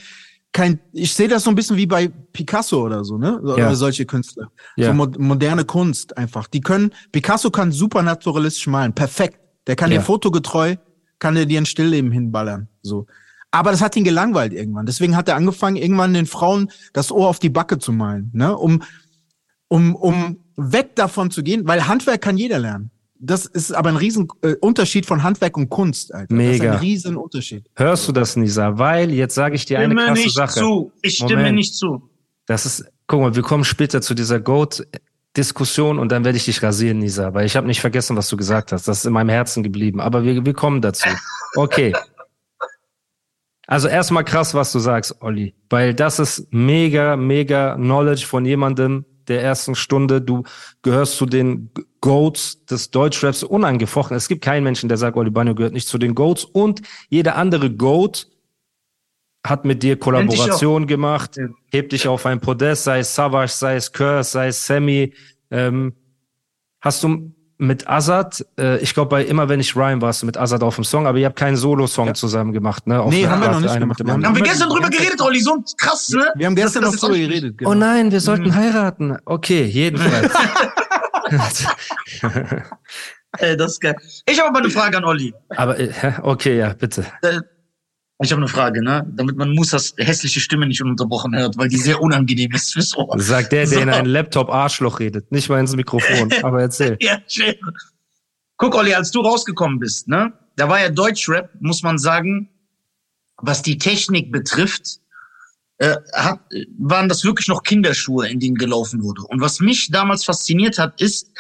kein, 0.54 0.80
ich 0.94 1.14
sehe 1.14 1.28
das 1.28 1.44
so 1.44 1.50
ein 1.50 1.56
bisschen 1.56 1.76
wie 1.76 1.86
bei 1.88 2.08
Picasso 2.08 2.84
oder 2.86 3.04
so, 3.04 3.18
ne? 3.18 3.42
Oder 3.42 3.58
Ja. 3.58 3.76
solche 3.76 4.06
Künstler. 4.06 4.50
Ja. 4.78 4.88
So 4.88 4.94
mo 4.94 5.08
moderne 5.18 5.66
Kunst 5.66 6.18
einfach. 6.18 6.48
Die 6.48 6.62
können, 6.62 6.92
Picasso 7.12 7.50
kann 7.52 7.72
super 7.72 8.02
naturalistisch 8.02 8.68
malen, 8.68 8.94
perfekt. 8.94 9.40
Der 9.68 9.76
kann 9.76 9.92
Ja. 9.92 9.98
dir 9.98 10.04
fotogetreu, 10.04 10.76
kann 11.20 11.36
der 11.36 11.46
dir 11.46 11.60
ein 11.60 11.66
Stillleben 11.66 12.12
hinballern, 12.12 12.70
so. 12.82 13.06
Aber 13.56 13.72
das 13.72 13.80
hat 13.80 13.96
ihn 13.96 14.04
gelangweilt 14.04 14.52
irgendwann. 14.52 14.86
Deswegen 14.86 15.16
hat 15.16 15.30
er 15.30 15.38
angefangen, 15.38 15.78
irgendwann 15.78 16.14
den 16.14 16.26
Frauen 16.26 16.72
das 16.92 17.10
Ohr 17.10 17.30
auf 17.30 17.40
die 17.40 17.48
Backe 17.48 17.80
zu 17.80 17.94
malen, 17.94 18.30
ne? 18.34 18.54
Um, 18.58 18.84
um, 19.70 19.96
um 19.96 20.44
weg 20.58 20.98
davon 20.98 21.32
zu 21.32 21.42
gehen, 21.42 21.66
weil 21.66 21.88
Handwerk 21.88 22.20
kann 22.20 22.36
jeder 22.36 22.60
lernen. 22.60 22.92
Das 23.18 23.46
ist 23.46 23.72
aber 23.72 23.88
ein 23.90 23.96
riesen 23.96 24.28
äh, 24.42 24.56
Unterschied 24.56 25.06
von 25.06 25.24
Handwerk 25.24 25.56
und 25.56 25.70
Kunst, 25.70 26.14
Alter. 26.14 26.36
Das 26.36 26.38
ist 26.38 26.60
Mega. 26.60 26.74
ein 26.74 26.80
riesen 26.80 27.16
Unterschied. 27.16 27.66
hörst 27.78 28.10
du 28.10 28.12
das, 28.12 28.36
Nisa? 28.36 28.78
Weil, 28.78 29.10
jetzt 29.12 29.36
sage 29.36 29.56
ich 29.56 29.66
dir 29.66 29.80
eine 29.80 29.86
Stimme 29.94 30.06
krasse 30.06 30.22
nicht 30.22 30.36
Sache. 30.36 30.60
zu. 30.60 30.92
Ich 31.02 31.16
stimme 31.16 31.36
Moment. 31.38 31.56
nicht 31.56 31.76
zu. 31.76 32.10
Das 32.48 32.66
ist, 32.66 32.84
guck 33.08 33.22
mal, 33.22 33.36
wir 33.38 33.44
kommen 33.44 33.64
später 33.64 34.02
zu 34.02 34.16
dieser 34.16 34.42
Goat-Diskussion 34.42 35.98
und 35.98 36.12
dann 36.12 36.26
werde 36.26 36.38
ich 36.38 36.44
dich 36.44 36.62
rasieren, 36.62 37.00
Nisa, 37.00 37.34
weil 37.34 37.46
ich 37.46 37.56
habe 37.56 37.68
nicht 37.68 37.80
vergessen, 37.80 38.18
was 38.18 38.28
du 38.28 38.36
gesagt 38.36 38.74
hast. 38.74 38.90
Das 38.90 38.98
ist 38.98 39.06
in 39.06 39.14
meinem 39.14 39.30
Herzen 39.30 39.64
geblieben. 39.64 40.02
Aber 40.02 40.26
wir, 40.26 40.46
wir 40.46 40.54
kommen 40.54 40.82
dazu. 40.82 41.08
Okay. 41.56 41.94
Also 43.68 43.88
erstmal 43.88 44.24
krass, 44.24 44.54
was 44.54 44.72
du 44.72 44.80
sagst, 44.80 45.22
Olli, 45.22 45.56
weil 45.70 45.94
das 45.94 46.20
ist 46.20 46.48
mega, 46.54 47.16
mega 47.16 47.76
Knowledge 47.76 48.26
von 48.26 48.46
jemandem 48.46 49.06
der 49.28 49.42
ersten 49.42 49.74
Stunde. 49.74 50.22
Du 50.22 50.44
gehörst 50.84 51.18
zu 51.18 51.26
den 51.26 51.72
Goats 52.02 52.64
des 52.66 52.92
Deutschraps 52.92 53.42
unangefochten. 53.44 54.16
Es 54.16 54.28
gibt 54.28 54.44
keinen 54.44 54.64
Menschen, 54.64 54.88
der 54.88 54.98
sagt, 54.98 55.18
Olli 55.18 55.32
Banyo 55.32 55.56
gehört 55.56 55.74
nicht 55.74 55.88
zu 55.88 55.98
den 55.98 56.14
Goats 56.14 56.44
und 56.46 56.82
jeder 57.10 57.36
andere 57.36 57.72
Goat 57.72 58.28
hat 59.46 59.66
mit 59.66 59.84
dir 59.84 59.98
Kollaboration 59.98 60.88
gemacht, 60.88 61.38
Ja. 61.38 61.48
hebt 61.72 61.92
dich 61.92 62.08
auf 62.08 62.26
ein 62.26 62.40
Podest, 62.42 62.84
sei 62.84 63.00
es 63.00 63.14
Savage, 63.14 63.52
sei 63.52 63.76
es 63.76 63.92
Curse, 63.92 64.30
sei 64.32 64.48
es 64.48 64.66
Sammy. 64.66 65.14
Ähm, 65.52 65.94
hast 66.82 67.04
du 67.04 67.32
mit 67.58 67.88
Azad, 67.90 68.46
äh, 68.60 68.78
ich 68.80 68.94
glaube 68.94 69.10
bei 69.10 69.24
immer 69.24 69.48
wenn 69.50 69.60
ich 69.62 69.76
rhyme 69.76 70.02
warst 70.02 70.22
du 70.22 70.26
mit 70.26 70.38
Azad 70.38 70.62
auf 70.64 70.76
dem 70.76 70.84
Song, 70.84 71.08
aber 71.08 71.18
ihr 71.18 71.26
habt 71.28 71.38
keinen 71.38 71.56
Solo-Song 71.56 72.14
zusammen 72.16 72.52
gemacht, 72.52 72.86
ne? 72.88 73.02
Auf 73.02 73.12
Nee, 73.14 73.28
haben 73.28 73.42
wir 73.42 73.50
noch 73.52 73.60
nicht 73.62 73.80
gemacht. 73.80 74.00
haben-. 74.00 74.26
Haben 74.26 74.36
wir 74.36 74.42
gestern 74.44 74.70
drüber 74.70 74.90
geredet, 74.90 75.22
Olli? 75.22 75.40
So 75.40 75.64
krass, 75.78 76.10
ne? 76.10 76.26
Wir 76.36 76.48
haben 76.48 76.56
gestern 76.56 76.84
Das- 76.84 76.94
noch 76.96 77.00
drüber 77.02 77.18
geredet. 77.18 77.58
genau. 77.58 77.72
Oh 77.72 77.74
nein, 77.74 78.12
wir 78.12 78.20
sollten 78.20 78.46
Mhm. 78.50 78.56
heiraten. 78.56 79.18
Okay, 79.26 79.64
jedenfalls. 79.64 80.34
Äh, 83.38 83.58
das 83.58 83.74
ist 83.74 83.82
geil. 83.82 83.96
Ich 84.26 84.40
habe 84.40 84.48
aber 84.50 84.60
eine 84.60 84.70
Frage 84.70 84.96
an 84.98 85.04
Olli. 85.04 85.34
aber 85.50 85.78
äh, 85.78 85.92
okay, 86.22 86.58
ja, 86.58 86.72
bitte. 86.74 87.06
Ich 88.24 88.32
habe 88.32 88.42
eine 88.42 88.48
Frage, 88.48 88.82
ne? 88.82 89.06
Damit 89.14 89.36
man 89.36 89.52
Musas 89.54 89.94
hässliche 89.98 90.40
Stimme 90.40 90.66
nicht 90.68 90.82
ununterbrochen 90.82 91.36
hört, 91.36 91.58
weil 91.58 91.68
die 91.68 91.78
sehr 91.78 92.02
unangenehm 92.02 92.52
ist 92.54 92.74
fürs 92.74 92.96
Ohr. 92.96 93.14
Sagt 93.20 93.52
der, 93.52 93.66
der 93.66 93.82
in 93.82 93.90
So. 93.90 93.96
einen 93.96 94.08
Laptop 94.08 94.50
Arschloch 94.50 95.00
redet, 95.00 95.32
nicht 95.32 95.50
mal 95.50 95.60
ins 95.60 95.76
Mikrofon. 95.76 96.32
Aber 96.44 96.62
erzähl. 96.62 96.98
Ja, 97.02 97.20
schön. 97.28 97.56
Guck, 98.58 98.76
Olli, 98.76 98.94
als 98.94 99.12
du 99.12 99.20
rausgekommen 99.20 99.80
bist, 99.80 100.08
ne? 100.08 100.32
Da 100.56 100.70
war 100.70 100.80
ja 100.80 100.90
Deutschrap, 100.90 101.50
muss 101.60 101.84
man 101.84 101.98
sagen, 101.98 102.50
was 103.38 103.62
die 103.62 103.78
Technik 103.78 104.32
betrifft, 104.32 105.00
äh, 105.80 105.98
hat, 106.14 106.40
waren 106.80 107.10
das 107.10 107.26
wirklich 107.26 107.50
noch 107.50 107.64
Kinderschuhe, 107.64 108.30
in 108.30 108.40
denen 108.40 108.56
gelaufen 108.56 109.04
wurde. 109.04 109.24
Und 109.24 109.42
was 109.42 109.60
mich 109.60 109.90
damals 109.92 110.24
fasziniert 110.24 110.80
hat, 110.80 111.02
ist, 111.02 111.32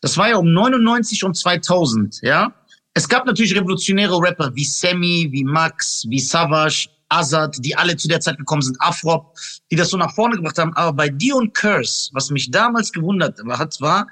das 0.00 0.18
war 0.18 0.30
ja 0.30 0.36
um 0.36 0.52
99 0.52 1.22
und 1.22 1.36
2000, 1.36 2.22
ja? 2.22 2.52
Es 2.94 3.08
gab 3.08 3.26
natürlich 3.26 3.56
revolutionäre 3.56 4.16
Rapper 4.20 4.54
wie 4.54 4.64
Sammy, 4.64 5.28
wie 5.32 5.42
Max, 5.42 6.04
wie 6.08 6.20
Savage, 6.20 6.88
Azad, 7.08 7.56
die 7.58 7.76
alle 7.76 7.96
zu 7.96 8.06
der 8.08 8.20
Zeit 8.20 8.38
gekommen 8.38 8.62
sind, 8.62 8.76
Afrop, 8.80 9.36
die 9.70 9.76
das 9.76 9.90
so 9.90 9.96
nach 9.96 10.14
vorne 10.14 10.36
gebracht 10.36 10.58
haben. 10.58 10.72
Aber 10.74 10.92
bei 10.92 11.08
dir 11.08 11.36
und 11.36 11.54
Curse, 11.54 12.10
was 12.12 12.30
mich 12.30 12.50
damals 12.50 12.92
gewundert 12.92 13.38
hat, 13.48 13.80
war, 13.80 14.06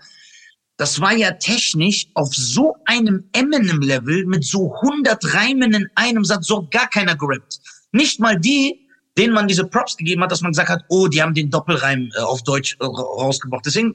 das 0.76 1.00
war 1.00 1.14
ja 1.14 1.30
technisch 1.32 2.08
auf 2.14 2.34
so 2.34 2.74
einem 2.86 3.28
Eminem-Level 3.32 4.26
mit 4.26 4.44
so 4.44 4.74
100 4.82 5.32
Reimen 5.34 5.74
in 5.74 5.88
einem 5.94 6.24
Satz, 6.24 6.48
so 6.48 6.66
gar 6.70 6.88
keiner 6.88 7.14
gerappt. 7.14 7.60
Nicht 7.92 8.18
mal 8.18 8.38
die, 8.38 8.81
denen 9.18 9.34
man 9.34 9.46
diese 9.48 9.66
Props 9.66 9.96
gegeben 9.96 10.22
hat, 10.22 10.32
dass 10.32 10.40
man 10.40 10.52
gesagt 10.52 10.68
hat, 10.68 10.84
oh, 10.88 11.06
die 11.06 11.22
haben 11.22 11.34
den 11.34 11.50
Doppelreim 11.50 12.10
äh, 12.16 12.20
auf 12.20 12.42
Deutsch 12.42 12.76
äh, 12.80 12.84
ra- 12.84 12.90
rausgebracht. 12.90 13.64
Deswegen, 13.66 13.94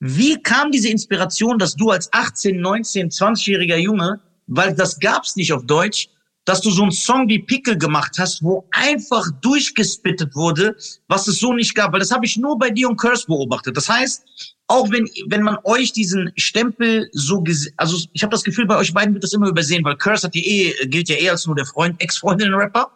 wie 0.00 0.40
kam 0.42 0.70
diese 0.70 0.88
Inspiration, 0.88 1.58
dass 1.58 1.74
du 1.74 1.90
als 1.90 2.12
18, 2.12 2.60
19, 2.60 3.10
20-jähriger 3.10 3.76
Junge, 3.76 4.20
weil 4.46 4.74
das 4.74 4.98
gab's 4.98 5.36
nicht 5.36 5.52
auf 5.52 5.64
Deutsch, 5.66 6.08
dass 6.46 6.60
du 6.60 6.70
so 6.70 6.82
einen 6.82 6.92
Song 6.92 7.28
wie 7.28 7.40
Pickel 7.40 7.76
gemacht 7.76 8.12
hast, 8.18 8.42
wo 8.42 8.66
einfach 8.70 9.24
durchgespittet 9.42 10.34
wurde, 10.34 10.76
was 11.08 11.26
es 11.26 11.40
so 11.40 11.52
nicht 11.52 11.74
gab, 11.74 11.92
weil 11.92 12.00
das 12.00 12.12
habe 12.12 12.24
ich 12.24 12.36
nur 12.36 12.56
bei 12.56 12.70
dir 12.70 12.88
und 12.88 12.96
Curse 12.96 13.26
beobachtet. 13.26 13.76
Das 13.76 13.88
heißt, 13.88 14.22
auch 14.68 14.90
wenn 14.90 15.08
wenn 15.28 15.42
man 15.42 15.58
euch 15.64 15.92
diesen 15.92 16.32
Stempel 16.36 17.08
so 17.12 17.42
also 17.76 17.98
ich 18.12 18.22
habe 18.22 18.30
das 18.30 18.44
Gefühl 18.44 18.66
bei 18.66 18.76
euch 18.76 18.94
beiden 18.94 19.12
wird 19.14 19.24
das 19.24 19.32
immer 19.32 19.48
übersehen, 19.48 19.84
weil 19.84 19.96
Curse 19.96 20.26
hat 20.26 20.34
die 20.34 20.46
eh 20.46 20.86
gilt 20.86 21.08
ja 21.08 21.16
eh 21.16 21.30
als 21.30 21.46
nur 21.46 21.56
der 21.56 21.66
Freund 21.66 22.00
Ex-Freundin 22.00 22.54
Rapper. 22.54 22.90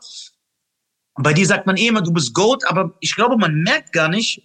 Bei 1.22 1.32
dir 1.32 1.46
sagt 1.46 1.66
man 1.66 1.76
eh 1.76 1.88
immer, 1.88 2.02
du 2.02 2.12
bist 2.12 2.34
Goat, 2.34 2.64
aber 2.68 2.96
ich 3.00 3.14
glaube, 3.14 3.36
man 3.36 3.62
merkt 3.62 3.92
gar 3.92 4.08
nicht, 4.08 4.42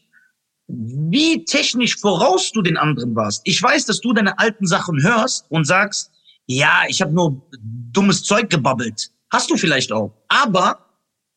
wie 0.67 1.45
technisch 1.45 1.97
voraus 1.97 2.51
du 2.51 2.61
den 2.61 2.77
anderen 2.77 3.15
warst. 3.15 3.41
Ich 3.45 3.61
weiß, 3.61 3.85
dass 3.85 4.01
du 4.01 4.13
deine 4.13 4.37
alten 4.39 4.65
Sachen 4.65 5.01
hörst 5.01 5.45
und 5.49 5.65
sagst, 5.65 6.11
ja, 6.47 6.83
ich 6.87 7.01
habe 7.01 7.13
nur 7.13 7.41
dummes 7.61 8.23
Zeug 8.23 8.49
gebabbelt. 8.49 9.11
Hast 9.31 9.49
du 9.49 9.57
vielleicht 9.57 9.91
auch. 9.91 10.13
Aber 10.27 10.79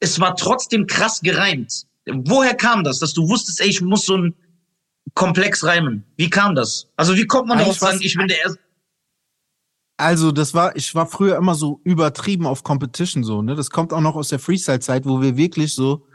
es 0.00 0.18
war 0.18 0.34
trotzdem 0.36 0.86
krass 0.86 1.20
gereimt. 1.20 1.84
Woher 2.06 2.54
kam 2.54 2.84
das, 2.84 2.98
dass 2.98 3.12
du 3.12 3.28
wusstest, 3.28 3.60
ey, 3.60 3.68
ich 3.68 3.80
muss 3.80 4.06
so 4.06 4.16
ein 4.16 4.34
Komplex 5.14 5.64
reimen? 5.64 6.04
Wie 6.16 6.30
kam 6.30 6.54
das? 6.54 6.90
Also 6.96 7.16
wie 7.16 7.26
kommt 7.26 7.48
man 7.48 7.58
darauf 7.58 7.78
sagen, 7.78 7.98
ich 8.00 8.16
bin 8.16 8.28
der 8.28 8.38
Erste? 8.38 8.58
Also, 9.98 10.30
das 10.30 10.54
war, 10.54 10.76
ich 10.76 10.94
war 10.94 11.06
früher 11.06 11.36
immer 11.36 11.56
so 11.56 11.80
übertrieben 11.82 12.46
auf 12.46 12.62
Competition 12.62 13.24
so, 13.24 13.42
ne? 13.42 13.56
Das 13.56 13.68
kommt 13.68 13.92
auch 13.92 14.00
noch 14.00 14.14
aus 14.14 14.28
der 14.28 14.38
Freestyle-Zeit, 14.38 15.04
wo 15.04 15.20
wir 15.20 15.36
wirklich 15.36 15.74
so 15.74 16.06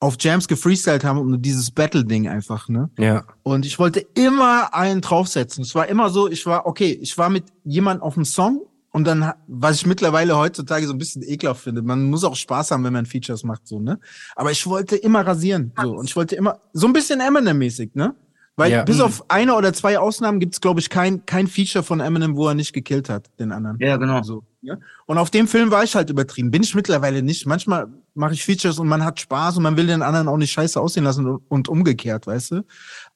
auf 0.00 0.16
Jams 0.20 0.46
gefreestylt 0.46 1.02
haben 1.02 1.18
und 1.18 1.40
dieses 1.40 1.70
Battle-Ding 1.70 2.28
einfach, 2.28 2.68
ne? 2.68 2.90
Ja. 2.98 3.24
Und 3.42 3.64
ich 3.64 3.78
wollte 3.78 4.00
immer 4.14 4.74
einen 4.74 5.00
draufsetzen. 5.00 5.64
Es 5.64 5.74
war 5.74 5.88
immer 5.88 6.10
so, 6.10 6.28
ich 6.28 6.44
war, 6.44 6.66
okay, 6.66 6.98
ich 7.00 7.16
war 7.16 7.30
mit 7.30 7.44
jemand 7.64 8.02
auf 8.02 8.14
dem 8.14 8.26
Song 8.26 8.66
und 8.90 9.06
dann, 9.06 9.32
was 9.46 9.76
ich 9.76 9.86
mittlerweile 9.86 10.36
heutzutage 10.36 10.86
so 10.86 10.92
ein 10.92 10.98
bisschen 10.98 11.22
ekelhaft 11.22 11.62
finde, 11.62 11.80
man 11.80 12.10
muss 12.10 12.22
auch 12.24 12.36
Spaß 12.36 12.70
haben, 12.70 12.84
wenn 12.84 12.92
man 12.92 13.06
Features 13.06 13.44
macht, 13.44 13.66
so, 13.66 13.80
ne? 13.80 13.98
Aber 14.34 14.50
ich 14.50 14.66
wollte 14.66 14.96
immer 14.96 15.26
rasieren, 15.26 15.72
so. 15.82 15.96
Und 15.96 16.10
ich 16.10 16.16
wollte 16.16 16.36
immer, 16.36 16.60
so 16.74 16.86
ein 16.86 16.92
bisschen 16.92 17.20
Eminem-mäßig, 17.20 17.92
ne? 17.94 18.14
Weil 18.58 18.72
Ja. 18.72 18.82
bis 18.84 19.00
auf 19.00 19.30
eine 19.30 19.54
oder 19.54 19.72
zwei 19.74 19.98
Ausnahmen 19.98 20.40
gibt's, 20.40 20.60
glaube 20.62 20.80
ich, 20.80 20.88
kein, 20.88 21.26
kein 21.26 21.46
Feature 21.46 21.84
von 21.84 22.00
Eminem, 22.00 22.36
wo 22.36 22.48
er 22.48 22.54
nicht 22.54 22.72
gekillt 22.72 23.10
hat, 23.10 23.28
den 23.38 23.52
anderen. 23.52 23.76
Ja, 23.80 23.96
genau. 23.98 24.22
So. 24.22 24.44
Ja? 24.62 24.76
Und 25.04 25.18
auf 25.18 25.30
dem 25.30 25.46
Film 25.46 25.70
war 25.70 25.84
ich 25.84 25.94
halt 25.94 26.08
übertrieben. 26.08 26.50
Bin 26.50 26.62
ich 26.62 26.74
mittlerweile 26.74 27.22
nicht. 27.22 27.44
Manchmal 27.46 27.86
mache 28.14 28.32
ich 28.32 28.42
Features 28.44 28.78
und 28.78 28.88
man 28.88 29.04
hat 29.04 29.20
Spaß 29.20 29.58
und 29.58 29.62
man 29.62 29.76
will 29.76 29.86
den 29.86 30.00
anderen 30.00 30.26
auch 30.28 30.38
nicht 30.38 30.52
scheiße 30.52 30.80
aussehen 30.80 31.04
lassen 31.04 31.26
und, 31.26 31.42
und 31.48 31.68
umgekehrt, 31.68 32.26
weißt 32.26 32.52
du? 32.52 32.64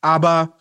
Aber 0.02 0.58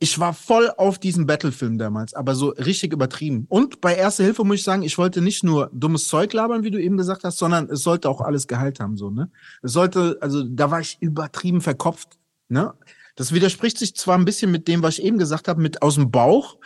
ich 0.00 0.18
war 0.18 0.34
voll 0.34 0.70
auf 0.76 0.98
diesen 0.98 1.24
Battle-Film 1.24 1.78
damals, 1.78 2.12
aber 2.12 2.34
so 2.34 2.48
richtig 2.50 2.92
übertrieben. 2.92 3.46
Und 3.48 3.80
bei 3.80 3.94
Erste 3.94 4.22
Hilfe 4.22 4.44
muss 4.44 4.56
ich 4.56 4.64
sagen, 4.64 4.82
ich 4.82 4.98
wollte 4.98 5.22
nicht 5.22 5.44
nur 5.44 5.70
dummes 5.72 6.08
Zeug 6.08 6.30
labern, 6.34 6.62
wie 6.62 6.70
du 6.70 6.78
eben 6.78 6.98
gesagt 6.98 7.24
hast, 7.24 7.38
sondern 7.38 7.70
es 7.70 7.80
sollte 7.82 8.10
auch 8.10 8.20
alles 8.20 8.46
Gehalt 8.46 8.80
haben, 8.80 8.98
so, 8.98 9.08
ne? 9.08 9.30
Es 9.62 9.72
sollte, 9.72 10.18
also 10.20 10.42
da 10.42 10.70
war 10.70 10.80
ich 10.80 10.98
übertrieben 11.00 11.62
verkopft, 11.62 12.18
ne? 12.48 12.74
Das 13.16 13.32
widerspricht 13.32 13.78
sich 13.78 13.94
zwar 13.94 14.18
ein 14.18 14.24
bisschen 14.24 14.50
mit 14.50 14.66
dem, 14.66 14.82
was 14.82 14.98
ich 14.98 15.04
eben 15.04 15.18
gesagt 15.18 15.46
habe, 15.48 15.60
mit 15.60 15.82
aus 15.82 15.94
dem 15.94 16.10
Bauch. 16.10 16.56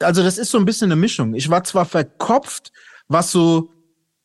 Also 0.00 0.22
das 0.22 0.38
ist 0.38 0.50
so 0.50 0.58
ein 0.58 0.64
bisschen 0.64 0.92
eine 0.92 1.00
Mischung. 1.00 1.34
Ich 1.34 1.50
war 1.50 1.64
zwar 1.64 1.84
verkopft, 1.84 2.72
was 3.08 3.32
so, 3.32 3.72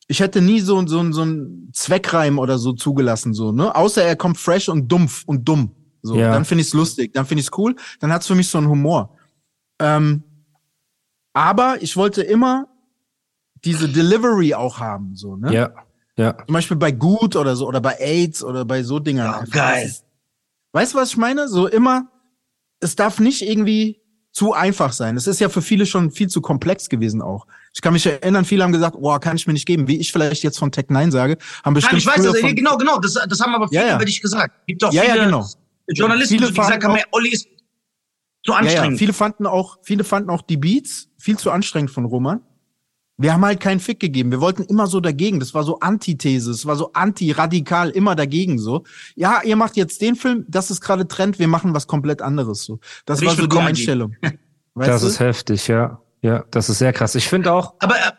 ich 0.06 0.20
hätte 0.20 0.40
nie 0.40 0.60
so, 0.60 0.86
so, 0.86 1.10
so 1.12 1.22
ein 1.24 1.70
Zweckreim 1.72 2.38
oder 2.38 2.58
so 2.58 2.72
zugelassen, 2.72 3.34
so, 3.34 3.50
ne? 3.52 3.74
Außer 3.74 4.02
er 4.04 4.16
kommt 4.16 4.38
fresh 4.38 4.68
und 4.68 4.88
dumpf 4.88 5.24
und 5.26 5.48
dumm. 5.48 5.70
So, 6.02 6.16
Ja. 6.16 6.32
dann 6.32 6.44
finde 6.44 6.62
ich 6.62 6.68
es 6.68 6.74
lustig, 6.74 7.12
dann 7.14 7.24
finde 7.26 7.40
ich 7.40 7.46
es 7.48 7.58
cool, 7.58 7.74
dann 8.00 8.12
hat 8.12 8.20
es 8.22 8.26
für 8.28 8.34
mich 8.34 8.48
so 8.48 8.58
einen 8.58 8.68
Humor. 8.68 9.16
Ähm, 9.80 10.22
aber 11.32 11.78
ich 11.80 11.96
wollte 11.96 12.22
immer 12.22 12.68
diese 13.64 13.88
Delivery 13.88 14.54
auch 14.54 14.78
haben, 14.78 15.16
so, 15.16 15.36
ne? 15.36 15.52
Ja, 15.52 15.72
ja. 16.16 16.36
Zum 16.44 16.52
Beispiel 16.52 16.76
bei 16.76 16.92
Gut 16.92 17.34
oder 17.34 17.56
so, 17.56 17.66
oder 17.66 17.80
bei 17.80 17.96
AIDS 17.98 18.44
oder 18.44 18.64
bei 18.64 18.82
so 18.82 18.98
Dingern. 19.00 19.34
Einfach. 19.34 19.52
geil. 19.52 19.92
Weißt 20.74 20.92
du, 20.92 20.98
was 20.98 21.10
ich 21.10 21.16
meine? 21.16 21.46
So 21.48 21.68
immer, 21.68 22.08
es 22.80 22.96
darf 22.96 23.20
nicht 23.20 23.42
irgendwie 23.42 24.02
zu 24.32 24.52
einfach 24.52 24.92
sein. 24.92 25.16
Es 25.16 25.28
ist 25.28 25.38
ja 25.40 25.48
für 25.48 25.62
viele 25.62 25.86
schon 25.86 26.10
viel 26.10 26.28
zu 26.28 26.40
komplex 26.40 26.88
gewesen 26.88 27.22
auch. 27.22 27.46
Ich 27.72 27.80
kann 27.80 27.92
mich 27.92 28.04
erinnern, 28.04 28.44
viele 28.44 28.64
haben 28.64 28.72
gesagt, 28.72 29.00
boah, 29.00 29.20
kann 29.20 29.36
ich 29.36 29.46
mir 29.46 29.52
nicht 29.52 29.66
geben. 29.66 29.86
Wie 29.86 29.98
ich 30.00 30.10
vielleicht 30.10 30.42
jetzt 30.42 30.58
von 30.58 30.72
Tech 30.72 30.86
9 30.88 31.12
sage, 31.12 31.38
haben 31.62 31.72
Nein, 31.72 31.74
bestimmt 31.74 32.00
ich 32.02 32.06
weiß, 32.06 32.24
das, 32.24 32.38
von, 32.40 32.56
genau, 32.56 32.76
genau, 32.76 32.98
das, 32.98 33.14
das 33.14 33.40
haben 33.40 33.54
aber 33.54 33.68
viele 33.68 33.82
Ja, 33.82 33.86
ja. 33.90 33.94
über 33.96 34.04
dich 34.04 34.20
gesagt. 34.20 34.66
Gibt 34.66 34.82
doch 34.82 34.92
Ja, 34.92 35.02
viele 35.02 35.16
ja, 35.16 35.24
genau. 35.26 35.46
Journalisten, 35.86 36.38
Viele 36.38 36.50
die 36.50 36.54
gesagt 36.58 36.82
haben, 36.82 36.98
Olli 37.12 37.28
ist 37.30 37.44
zu 38.44 38.52
Ja, 38.52 38.54
ja, 38.54 38.58
anstrengend. 38.58 38.98
viele 38.98 39.12
fanden 39.12 39.46
auch, 39.46 39.78
viele 39.84 40.02
fanden 40.02 40.30
auch 40.30 40.42
die 40.42 40.56
Beats 40.56 41.08
viel 41.18 41.38
zu 41.38 41.52
anstrengend 41.52 41.92
von 41.92 42.04
Roman. 42.04 42.40
Wir 43.16 43.32
haben 43.32 43.44
halt 43.44 43.60
keinen 43.60 43.78
Fick 43.80 44.00
gegeben. 44.00 44.32
Wir 44.32 44.40
wollten 44.40 44.64
immer 44.64 44.88
so 44.88 45.00
dagegen. 45.00 45.38
Das 45.38 45.54
war 45.54 45.62
so 45.62 45.78
Antithese. 45.78 46.50
Es 46.50 46.66
war 46.66 46.74
so 46.74 46.92
anti-radikal, 46.94 47.90
immer 47.90 48.16
dagegen 48.16 48.58
so. 48.58 48.82
Ja, 49.14 49.40
ihr 49.44 49.54
macht 49.56 49.76
jetzt 49.76 50.00
den 50.02 50.16
Film, 50.16 50.44
das 50.48 50.70
ist 50.70 50.80
gerade 50.80 51.06
Trend, 51.06 51.38
wir 51.38 51.46
machen 51.46 51.74
was 51.74 51.86
komplett 51.86 52.22
anderes 52.22 52.64
so. 52.64 52.80
Das 53.06 53.18
Und 53.20 53.24
ich 53.24 53.28
war 53.30 53.36
so 53.36 53.42
die 53.42 53.48
Comedy. 53.48 53.68
Einstellung. 53.68 54.16
Weißt 54.74 54.88
Das 54.90 55.02
du? 55.02 55.06
ist 55.08 55.20
heftig, 55.20 55.68
ja. 55.68 56.00
Ja, 56.22 56.44
das 56.50 56.68
ist 56.70 56.78
sehr 56.78 56.92
krass. 56.92 57.14
Ich 57.14 57.28
finde 57.28 57.52
auch 57.52 57.74
aber 57.80 57.96
äh, 57.96 58.12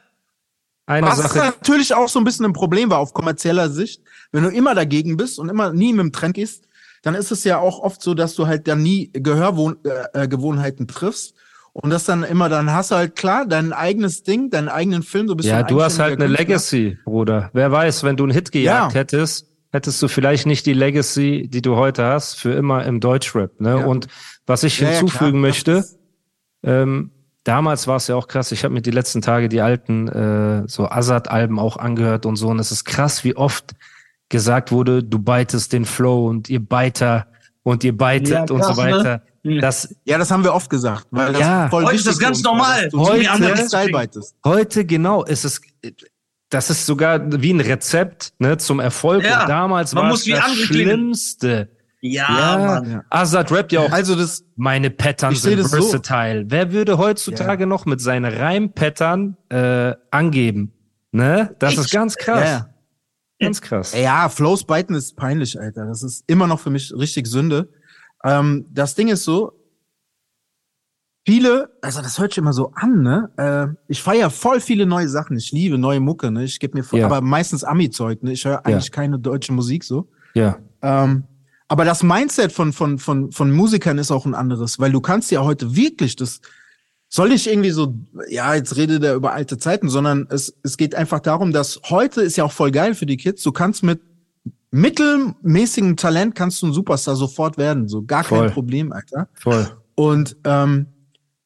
eine 0.85 1.07
Was 1.07 1.17
Sache. 1.17 1.39
natürlich 1.39 1.93
auch 1.93 2.07
so 2.07 2.19
ein 2.19 2.23
bisschen 2.23 2.45
ein 2.45 2.53
Problem 2.53 2.89
war 2.89 2.99
auf 2.99 3.13
kommerzieller 3.13 3.69
Sicht. 3.69 4.01
Wenn 4.31 4.43
du 4.43 4.49
immer 4.49 4.75
dagegen 4.75 5.17
bist 5.17 5.39
und 5.39 5.49
immer 5.49 5.73
nie 5.73 5.91
mit 5.91 6.03
dem 6.03 6.11
Trend 6.13 6.35
gehst, 6.35 6.67
dann 7.01 7.15
ist 7.15 7.31
es 7.31 7.43
ja 7.43 7.59
auch 7.59 7.79
oft 7.79 8.01
so, 8.01 8.13
dass 8.13 8.35
du 8.35 8.47
halt 8.47 8.67
dann 8.67 8.81
nie 8.81 9.09
Gehörgewohnheiten 9.11 10.11
äh, 10.13 10.27
Gewohnheiten 10.27 10.87
triffst. 10.87 11.33
Und 11.77 11.89
das 11.89 12.05
dann 12.05 12.23
immer, 12.23 12.47
dann 12.47 12.71
hast 12.71 12.91
du 12.91 12.95
halt 12.95 13.17
klar 13.17 13.45
dein 13.45 13.73
eigenes 13.73 14.23
Ding, 14.23 14.49
deinen 14.49 14.69
eigenen 14.69 15.03
Film, 15.03 15.27
so 15.27 15.35
bist 15.35 15.49
Ja, 15.49 15.57
ein 15.59 15.67
du 15.67 15.81
hast 15.83 15.99
halt 15.99 16.13
eine 16.13 16.23
eigenständiger 16.23 16.53
Legacy, 16.53 16.97
Bruder. 17.03 17.49
Wer 17.51 17.69
weiß, 17.69 18.03
wenn 18.03 18.15
du 18.15 18.23
einen 18.23 18.31
Hit 18.31 18.53
gejagt 18.53 18.93
Ja. 18.93 18.99
hättest, 19.01 19.47
hättest 19.73 20.01
du 20.01 20.07
vielleicht 20.07 20.45
nicht 20.45 20.65
die 20.65 20.73
Legacy, 20.73 21.49
die 21.49 21.61
du 21.61 21.75
heute 21.75 22.05
hast, 22.05 22.35
für 22.39 22.53
immer 22.53 22.85
im 22.85 23.01
Deutschrap. 23.01 23.59
Ne? 23.59 23.71
Ja. 23.71 23.85
Und 23.85 24.07
was 24.47 24.63
ich 24.63 24.79
Ja, 24.79 24.87
hinzufügen 24.87 25.31
klar. 25.31 25.41
möchte, 25.41 25.83
ähm, 26.63 27.11
damals 27.43 27.87
war 27.87 27.97
es 27.97 28.07
ja 28.07 28.15
auch 28.15 28.29
krass. 28.29 28.53
Ich 28.53 28.63
habe 28.63 28.73
mir 28.73 28.81
die 28.81 28.91
letzten 28.91 29.21
Tage 29.21 29.49
die 29.49 29.59
alten 29.59 30.07
äh, 30.07 30.63
so 30.67 30.87
Azad-Alben 30.89 31.59
auch 31.59 31.75
angehört 31.75 32.25
und 32.25 32.37
so. 32.37 32.47
Und 32.47 32.59
es 32.59 32.71
ist 32.71 32.85
krass, 32.85 33.25
wie 33.25 33.35
oft 33.35 33.73
gesagt 34.29 34.71
wurde, 34.71 35.03
du 35.03 35.19
beitest 35.19 35.73
den 35.73 35.83
Flow 35.83 36.25
und 36.29 36.49
ihr 36.49 36.65
Beiter 36.65 37.27
und 37.63 37.83
ihr 37.83 37.95
beitet 37.97 38.29
Ja, 38.29 38.41
und 38.43 38.61
krass, 38.61 38.75
so 38.77 38.81
ne? 38.81 38.91
weiter. 38.91 39.13
Hm. 39.15 39.21
Das 39.61 39.95
Ja, 40.05 40.17
das 40.17 40.31
haben 40.31 40.43
wir 40.43 40.53
oft 40.53 40.69
gesagt, 40.69 41.07
weil 41.11 41.31
das 41.33 41.41
Ja. 41.41 41.69
voll 41.69 41.85
Heute 41.85 41.95
ist 41.97 42.07
das 42.07 42.17
ganz 42.19 42.41
normal. 42.41 42.89
Heute- 42.95 43.29
Heute- 44.43 44.85
genau 44.85 45.23
ist 45.23 45.45
es, 45.45 45.61
das 46.49 46.69
ist 46.69 46.85
sogar 46.85 47.19
wie 47.41 47.51
ein 47.53 47.59
Rezept 47.59 48.33
ne, 48.39 48.57
zum 48.57 48.79
Erfolg. 48.79 49.23
Ja, 49.23 49.41
und 49.43 49.49
damals 49.49 49.93
man 49.93 50.03
war 50.05 50.09
muss 50.11 50.21
es 50.21 50.25
wie 50.27 50.31
das. 50.31 50.51
Schlimmste. 50.51 51.69
ja, 52.01 52.25
Ja, 52.29 52.57
Mann. 52.57 52.91
Ja. 52.91 53.03
Azad 53.09 53.51
rappt 53.51 53.71
ja 53.71 53.81
auch, 53.81 53.91
Also 53.91 54.15
das, 54.15 54.43
meine 54.55 54.89
Pattern 54.89 55.33
Ich 55.33 55.41
sind 55.41 55.59
das 55.59 55.71
so. 55.71 55.77
versatile. 55.81 56.45
Wer 56.47 56.71
würde 56.71 56.97
heutzutage 56.97 57.67
noch 57.67 57.85
mit 57.85 58.01
seinen 58.01 58.31
Reimpattern 58.33 59.37
äh, 59.49 59.93
angeben? 60.11 60.71
Ne? 61.11 61.55
Das 61.59 61.71
Echt? 61.73 61.79
ist 61.81 61.91
ganz 61.91 62.15
krass. 62.15 62.39
ja, 62.43 62.45
ja. 62.51 62.69
Ganz 63.39 63.61
krass. 63.61 63.93
Ja, 63.93 64.29
Flows 64.29 64.63
biten 64.65 64.95
ist 64.95 65.15
peinlich, 65.17 65.59
Alter. 65.59 65.85
Das 65.85 66.03
ist 66.03 66.23
immer 66.27 66.47
noch 66.47 66.59
für 66.59 66.69
mich 66.69 66.93
richtig 66.97 67.27
Sünde. 67.27 67.69
Ähm, 68.25 68.65
das 68.73 68.95
Ding 68.95 69.07
ist 69.07 69.23
so, 69.23 69.53
viele, 71.25 71.69
also 71.81 72.01
das 72.01 72.19
hört 72.19 72.31
sich 72.31 72.37
immer 72.37 72.53
so 72.53 72.71
an, 72.75 73.01
ne? 73.01 73.29
Äh, 73.37 73.75
ich 73.87 74.01
feiere 74.01 74.29
voll 74.29 74.59
viele 74.59 74.85
neue 74.85 75.09
Sachen. 75.09 75.37
Ich 75.37 75.51
liebe 75.51 75.77
neue 75.77 75.99
Mucke, 75.99 76.31
ne? 76.31 76.43
Ich 76.43 76.59
gebe 76.59 76.77
mir 76.77 76.83
voll, 76.83 76.99
Ja. 76.99 77.07
aber 77.07 77.21
meistens 77.21 77.63
Ami-Zeug, 77.63 78.23
ne? 78.23 78.33
Ich 78.33 78.45
höre 78.45 78.65
eigentlich 78.65 78.91
keine 78.91 79.19
deutsche 79.19 79.51
Musik 79.53 79.83
so. 79.83 80.07
Ja. 80.33 80.57
Ähm, 80.81 81.23
aber 81.67 81.83
das 81.83 82.03
Mindset 82.03 82.51
von, 82.51 82.73
von, 82.73 82.99
von, 82.99 83.31
von 83.31 83.51
Musikern 83.51 83.97
ist 83.97 84.11
auch 84.11 84.25
ein 84.25 84.35
anderes, 84.35 84.77
weil 84.79 84.91
du 84.91 85.01
kannst 85.01 85.31
ja 85.31 85.43
heute 85.43 85.75
wirklich 85.75 86.15
das, 86.15 86.41
soll 87.09 87.29
nicht 87.29 87.47
irgendwie 87.47 87.71
so, 87.71 87.95
ja, 88.29 88.53
jetzt 88.53 88.75
redet 88.75 89.03
er 89.03 89.15
über 89.15 89.33
alte 89.33 89.57
Zeiten, 89.57 89.89
sondern 89.89 90.27
es, 90.29 90.55
es 90.61 90.77
geht 90.77 90.93
einfach 90.93 91.21
darum, 91.21 91.51
dass 91.53 91.81
heute 91.89 92.21
ist 92.21 92.35
ja 92.35 92.43
auch 92.43 92.51
voll 92.51 92.69
geil 92.71 92.93
für 92.93 93.07
die 93.07 93.17
Kids. 93.17 93.41
Du 93.41 93.51
kannst 93.51 93.81
mit 93.81 93.99
mittelmäßigem 94.75 95.95
Talent 95.95 96.35
kannst 96.35 96.61
du 96.61 96.67
ein 96.67 96.73
Superstar 96.73 97.15
sofort 97.15 97.57
werden, 97.57 97.87
so 97.87 98.03
gar 98.03 98.23
Voll. 98.23 98.41
kein 98.41 98.51
Problem, 98.51 98.91
Alter. 98.91 99.29
Voll. 99.33 99.71
Und 99.95 100.35
ähm, 100.43 100.87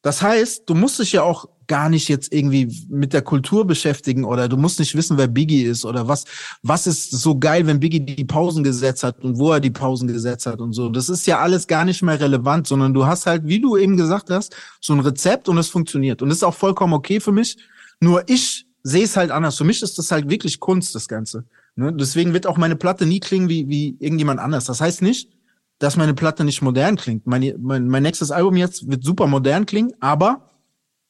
das 0.02 0.20
heißt, 0.20 0.68
du 0.68 0.74
musst 0.74 0.98
dich 0.98 1.12
ja 1.12 1.22
auch 1.22 1.48
gar 1.68 1.88
nicht 1.88 2.08
jetzt 2.08 2.32
irgendwie 2.32 2.76
mit 2.88 3.12
der 3.12 3.22
Kultur 3.22 3.64
beschäftigen 3.64 4.24
oder 4.24 4.48
du 4.48 4.56
musst 4.56 4.80
nicht 4.80 4.96
wissen, 4.96 5.16
wer 5.16 5.28
Biggie 5.28 5.62
ist 5.62 5.84
oder 5.84 6.08
was, 6.08 6.24
was 6.64 6.88
ist 6.88 7.12
so 7.12 7.38
geil, 7.38 7.64
wenn 7.68 7.78
Biggie 7.78 8.00
die 8.00 8.24
Pausen 8.24 8.64
gesetzt 8.64 9.04
hat 9.04 9.22
und 9.22 9.38
wo 9.38 9.52
er 9.52 9.60
die 9.60 9.70
Pausen 9.70 10.08
gesetzt 10.08 10.46
hat 10.46 10.58
und 10.58 10.72
so. 10.72 10.88
Das 10.88 11.08
ist 11.08 11.28
ja 11.28 11.38
alles 11.38 11.68
gar 11.68 11.84
nicht 11.84 12.02
mehr 12.02 12.18
relevant, 12.18 12.66
sondern 12.66 12.92
du 12.92 13.06
hast 13.06 13.26
halt, 13.26 13.46
wie 13.46 13.60
du 13.60 13.76
eben 13.76 13.96
gesagt 13.96 14.30
hast, 14.30 14.56
so 14.80 14.92
ein 14.92 15.00
Rezept 15.00 15.48
und 15.48 15.58
es 15.58 15.68
funktioniert. 15.68 16.20
Und 16.20 16.30
das 16.30 16.38
ist 16.38 16.44
auch 16.44 16.54
vollkommen 16.54 16.94
okay 16.94 17.20
für 17.20 17.30
mich. 17.30 17.56
Nur 18.00 18.28
ich 18.28 18.66
sehe 18.82 19.04
es 19.04 19.16
halt 19.16 19.30
anders. 19.30 19.56
Für 19.56 19.64
mich 19.64 19.80
ist 19.82 19.96
das 19.98 20.10
halt 20.10 20.28
wirklich 20.28 20.58
Kunst, 20.58 20.96
das 20.96 21.06
Ganze. 21.06 21.44
Ne? 21.76 21.92
Deswegen 21.92 22.32
wird 22.32 22.46
auch 22.46 22.56
meine 22.56 22.76
Platte 22.76 23.06
nie 23.06 23.20
klingen 23.20 23.48
wie, 23.48 23.68
wie 23.68 23.96
irgendjemand 23.98 24.40
anders. 24.40 24.64
Das 24.64 24.80
heißt 24.80 25.02
nicht, 25.02 25.30
dass 25.78 25.96
meine 25.96 26.14
Platte 26.14 26.44
nicht 26.44 26.62
modern 26.62 26.96
klingt. 26.96 27.26
Meine, 27.26 27.56
mein, 27.58 27.88
mein 27.88 28.02
nächstes 28.02 28.30
Album 28.30 28.56
jetzt 28.56 28.90
wird 28.90 29.02
super 29.02 29.26
modern 29.26 29.66
klingen, 29.66 29.92
aber 30.00 30.50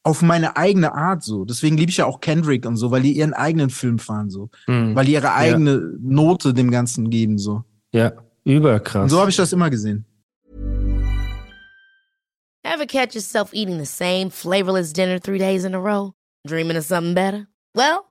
auf 0.03 0.21
meine 0.21 0.57
eigene 0.57 0.93
Art 0.93 1.23
so. 1.23 1.45
Deswegen 1.45 1.77
liebe 1.77 1.91
ich 1.91 1.97
ja 1.97 2.05
auch 2.05 2.21
Kendrick 2.21 2.65
und 2.65 2.77
so, 2.77 2.89
weil 2.89 3.03
die 3.03 3.11
ihren 3.11 3.33
eigenen 3.33 3.69
Film 3.69 3.99
fahren 3.99 4.29
so. 4.29 4.49
Mhm. 4.67 4.95
Weil 4.95 5.05
die 5.05 5.13
ihre 5.13 5.33
eigene 5.33 5.93
Note 6.01 6.53
dem 6.53 6.71
Ganzen 6.71 7.09
geben 7.09 7.37
so. 7.37 7.63
Ja. 7.91 8.13
Überkrass. 8.43 9.03
Und 9.03 9.09
so 9.09 9.19
habe 9.19 9.29
ich 9.29 9.35
das 9.35 9.53
immer 9.53 9.69
gesehen. 9.69 10.05
Ever 12.63 12.85
catch 12.85 13.13
yourself 13.13 13.53
eating 13.53 13.77
the 13.79 13.85
same 13.85 14.31
flavorless 14.31 14.93
dinner 14.93 15.19
three 15.19 15.37
days 15.37 15.63
in 15.63 15.75
a 15.75 15.79
row? 15.79 16.13
Dreaming 16.47 16.77
of 16.77 16.85
something 16.85 17.13
better? 17.13 17.47
Well, 17.75 18.10